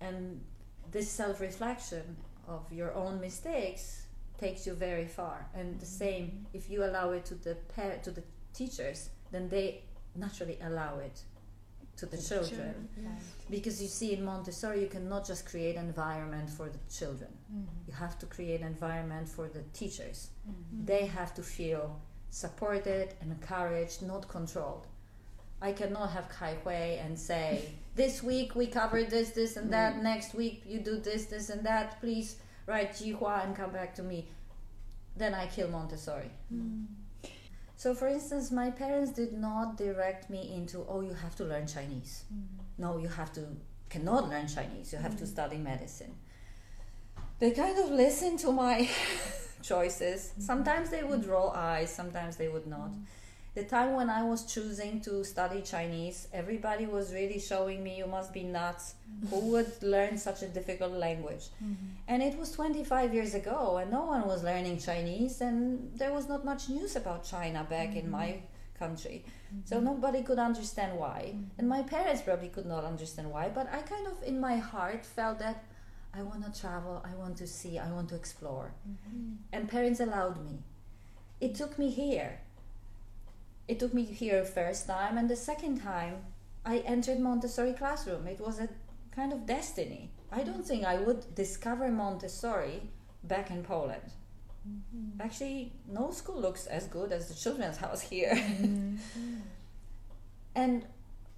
[0.00, 0.40] And
[0.92, 2.16] this self reflection
[2.48, 4.02] of your own mistakes
[4.38, 5.46] takes you very far.
[5.54, 8.22] And the same, if you allow it to the par- to the
[8.54, 9.82] teachers, then they
[10.14, 11.22] naturally allow it
[11.96, 12.88] to the children.
[13.50, 17.30] Because you see, in Montessori, you cannot just create an environment for the children.
[17.86, 20.28] You have to create an environment for the teachers.
[20.84, 21.98] They have to feel
[22.30, 24.86] supported and encouraged, not controlled.
[25.62, 29.96] I cannot have Kai Hui and say, this week we cover this, this, and that.
[29.96, 30.02] Mm.
[30.02, 31.98] Next week you do this, this, and that.
[32.00, 32.36] Please
[32.66, 34.28] write Jihua and come back to me.
[35.16, 36.30] Then I kill Montessori.
[36.54, 36.86] Mm.
[37.76, 41.66] So, for instance, my parents did not direct me into, oh, you have to learn
[41.66, 42.24] Chinese.
[42.32, 42.44] Mm.
[42.78, 43.46] No, you have to,
[43.88, 44.92] cannot learn Chinese.
[44.92, 46.14] You have to study medicine.
[47.38, 48.88] They kind of listened to my
[49.62, 50.28] choices.
[50.28, 50.40] Mm-hmm.
[50.42, 52.92] Sometimes they would roll eyes, sometimes they would not.
[53.56, 58.06] The time when I was choosing to study Chinese, everybody was really showing me, you
[58.06, 58.96] must be nuts.
[59.30, 59.50] Who mm-hmm.
[59.52, 61.44] would learn such a difficult language?
[61.64, 61.86] Mm-hmm.
[62.06, 66.28] And it was 25 years ago, and no one was learning Chinese, and there was
[66.28, 68.84] not much news about China back in my mm-hmm.
[68.84, 69.24] country.
[69.64, 71.34] So nobody could understand why.
[71.56, 75.06] And my parents probably could not understand why, but I kind of, in my heart,
[75.06, 75.64] felt that
[76.12, 78.74] I want to travel, I want to see, I want to explore.
[79.54, 80.58] And parents allowed me.
[81.40, 82.40] It took me here.
[83.68, 86.24] It took me here first time, and the second time
[86.66, 88.26] I entered Montessori classroom.
[88.26, 88.68] It was a
[89.12, 90.10] kind of destiny.
[90.32, 92.82] I don't think I would discover Montessori
[93.22, 94.02] back in Poland.
[94.68, 95.20] Mm-hmm.
[95.20, 98.34] Actually, no school looks as good as the children's house here.
[98.34, 98.96] Mm-hmm.
[100.56, 100.84] and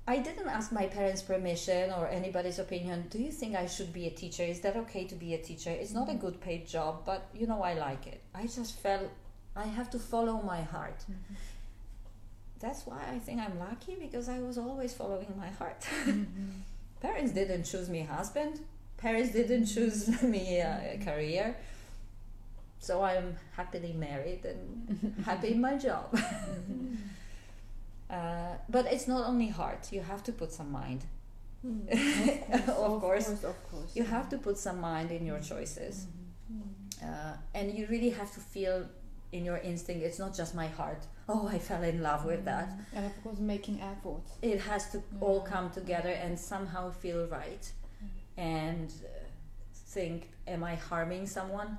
[0.06, 3.08] I didn't ask my parents' permission or anybody's opinion.
[3.10, 4.42] Do you think I should be a teacher?
[4.42, 5.70] Is that okay to be a teacher?
[5.70, 6.20] It's not a mm-hmm.
[6.20, 8.22] good paid job, but you know, I like it.
[8.34, 9.10] I just felt
[9.54, 11.04] I have to follow my heart.
[12.60, 15.86] That's why I think I'm lucky because I was always following my heart.
[16.08, 16.48] Mm-hmm.
[17.00, 18.60] parents didn't choose me husband.
[18.96, 19.74] Parents didn't mm-hmm.
[19.74, 21.56] choose me a career.
[22.80, 26.06] So I'm happily married and happy in my job.
[28.10, 29.92] uh, but it's not only heart.
[29.92, 31.04] You have to put some mind.
[31.64, 33.94] of course, of course.
[33.94, 36.06] you have to put some mind in your choices.
[37.02, 38.86] Uh, and you really have to feel
[39.32, 40.04] in your instinct.
[40.04, 41.06] It's not just my heart.
[41.28, 42.72] Oh, I fell in love with that.
[42.94, 44.22] And of course, making effort.
[44.42, 47.70] It has to all come together and somehow feel right.
[48.36, 49.28] And uh,
[49.74, 51.78] think, am I harming someone?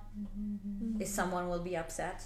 [1.00, 2.24] Is someone will be upset?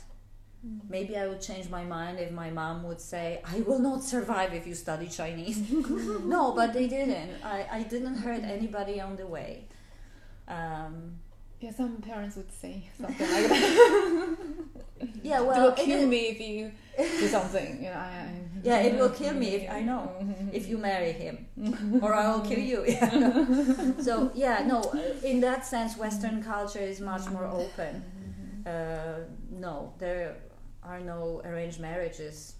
[0.89, 4.53] Maybe I would change my mind if my mom would say, I will not survive
[4.53, 5.59] if you study Chinese.
[5.71, 7.43] no, but they didn't.
[7.43, 9.67] I, I didn't hurt anybody on the way.
[10.47, 11.15] Um,
[11.63, 14.37] Yeah, some parents would say something like that.
[15.23, 17.77] yeah, well, it will kill is- me if you do something.
[17.81, 18.31] You know, I, I
[18.63, 20.11] yeah, it will kill me if I know
[20.51, 21.47] if you marry him,
[22.01, 22.83] or I will kill you.
[22.85, 23.09] Yeah.
[24.01, 24.81] so yeah, no.
[25.23, 28.03] In that sense, Western culture is much more open.
[28.03, 28.67] Mm-hmm.
[28.67, 30.35] Uh, no, there
[30.83, 32.55] are no arranged marriages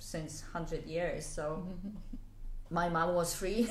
[0.00, 1.24] since hundred years.
[1.24, 2.74] So mm-hmm.
[2.74, 3.68] my mom was free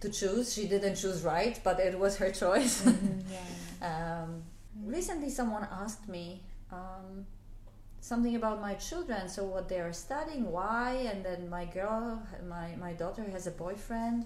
[0.00, 0.54] to choose.
[0.54, 2.80] She didn't choose right, but it was her choice.
[2.80, 3.65] Mm-hmm, yeah.
[3.82, 4.42] Um,
[4.84, 6.42] recently, someone asked me.
[6.72, 7.26] Um,
[8.00, 12.74] something about my children so what they are studying why and then my girl my,
[12.78, 14.24] my daughter has a boyfriend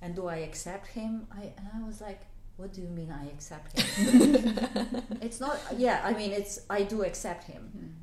[0.00, 1.26] and do i accept him?
[1.30, 2.22] I, and i was like
[2.56, 5.02] what do you mean i accept him?
[5.20, 7.94] It's not yeah i mean it's i do accept him.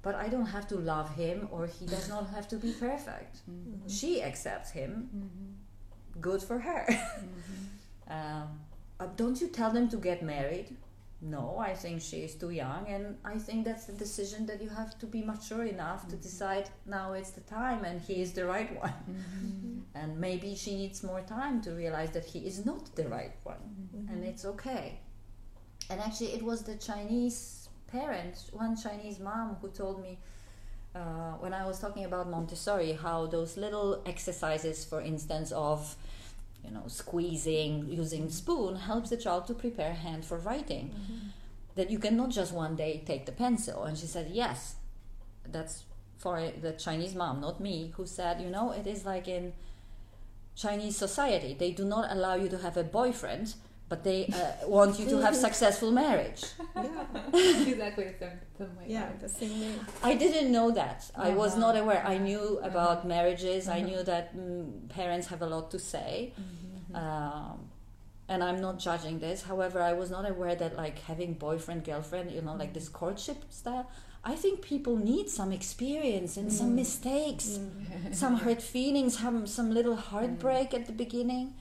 [0.00, 3.40] But i don't have to love him or he does not have to be perfect.
[3.88, 5.10] She accepts him.
[6.20, 6.86] Good for her.
[8.08, 8.60] Um,
[9.00, 10.76] uh, don't you tell them to get married
[11.22, 14.68] no, I think she is too young, and I think that's the decision that you
[14.68, 18.44] have to be mature enough to decide now it's the time and he is the
[18.44, 19.84] right one.
[19.94, 23.88] And maybe she needs more time to realize that he is not the right one,
[24.10, 25.00] and it's okay.
[25.88, 30.18] And actually, it was the Chinese parent, one Chinese mom, who told me
[30.94, 35.96] uh, when I was talking about Montessori how those little exercises, for instance, of
[36.66, 38.30] you know, squeezing, using mm-hmm.
[38.30, 40.90] spoon helps the child to prepare hand for writing.
[40.90, 41.28] Mm-hmm.
[41.76, 43.84] That you cannot just one day take the pencil.
[43.84, 44.76] And she said, yes,
[45.46, 45.84] that's
[46.16, 49.52] for the Chinese mom, not me, who said, you know, it is like in
[50.56, 53.54] Chinese society, they do not allow you to have a boyfriend,
[53.88, 56.42] but they uh, want you to have successful marriage.
[56.74, 57.04] Yeah,
[57.72, 58.84] exactly the same, same way.
[58.88, 59.74] yeah, the same way.
[60.02, 60.98] I didn't know that.
[61.14, 61.60] I was Uh-huh.
[61.66, 62.02] not aware.
[62.14, 63.68] I knew about marriages.
[63.68, 66.32] I knew that mm, parents have a lot to say.
[66.94, 67.56] Um,
[68.28, 69.42] and I'm not judging this.
[69.42, 73.38] However, I was not aware that like having boyfriend, girlfriend, you know, like this courtship
[73.50, 73.86] style.
[74.24, 77.60] I think people need some experience and some mistakes,
[78.22, 81.54] some hurt feelings, some some little heartbreak at the beginning.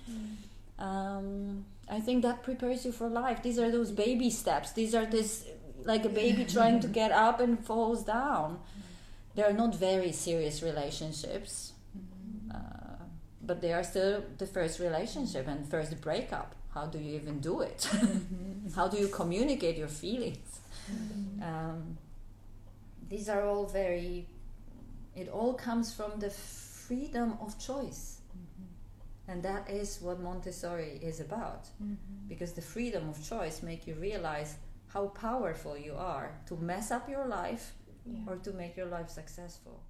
[0.79, 3.43] Um, I think that prepares you for life.
[3.43, 4.71] These are those baby steps.
[4.71, 5.45] These are this
[5.83, 8.59] like a baby trying to get up and falls down.
[9.35, 11.73] They are not very serious relationships,
[12.53, 13.03] uh,
[13.41, 16.55] but they are still the first relationship and first breakup.
[16.73, 17.87] How do you even do it?
[18.75, 20.59] How do you communicate your feelings?
[21.41, 21.97] Um,
[23.09, 24.27] these are all very.
[25.15, 28.14] It all comes from the freedom of choice.
[29.27, 31.63] And that is what Montessori is about.
[31.81, 32.27] Mm-hmm.
[32.27, 34.55] Because the freedom of choice make you realize
[34.87, 37.73] how powerful you are to mess up your life
[38.05, 38.19] Yeah.
[38.27, 39.81] or to make your life successful.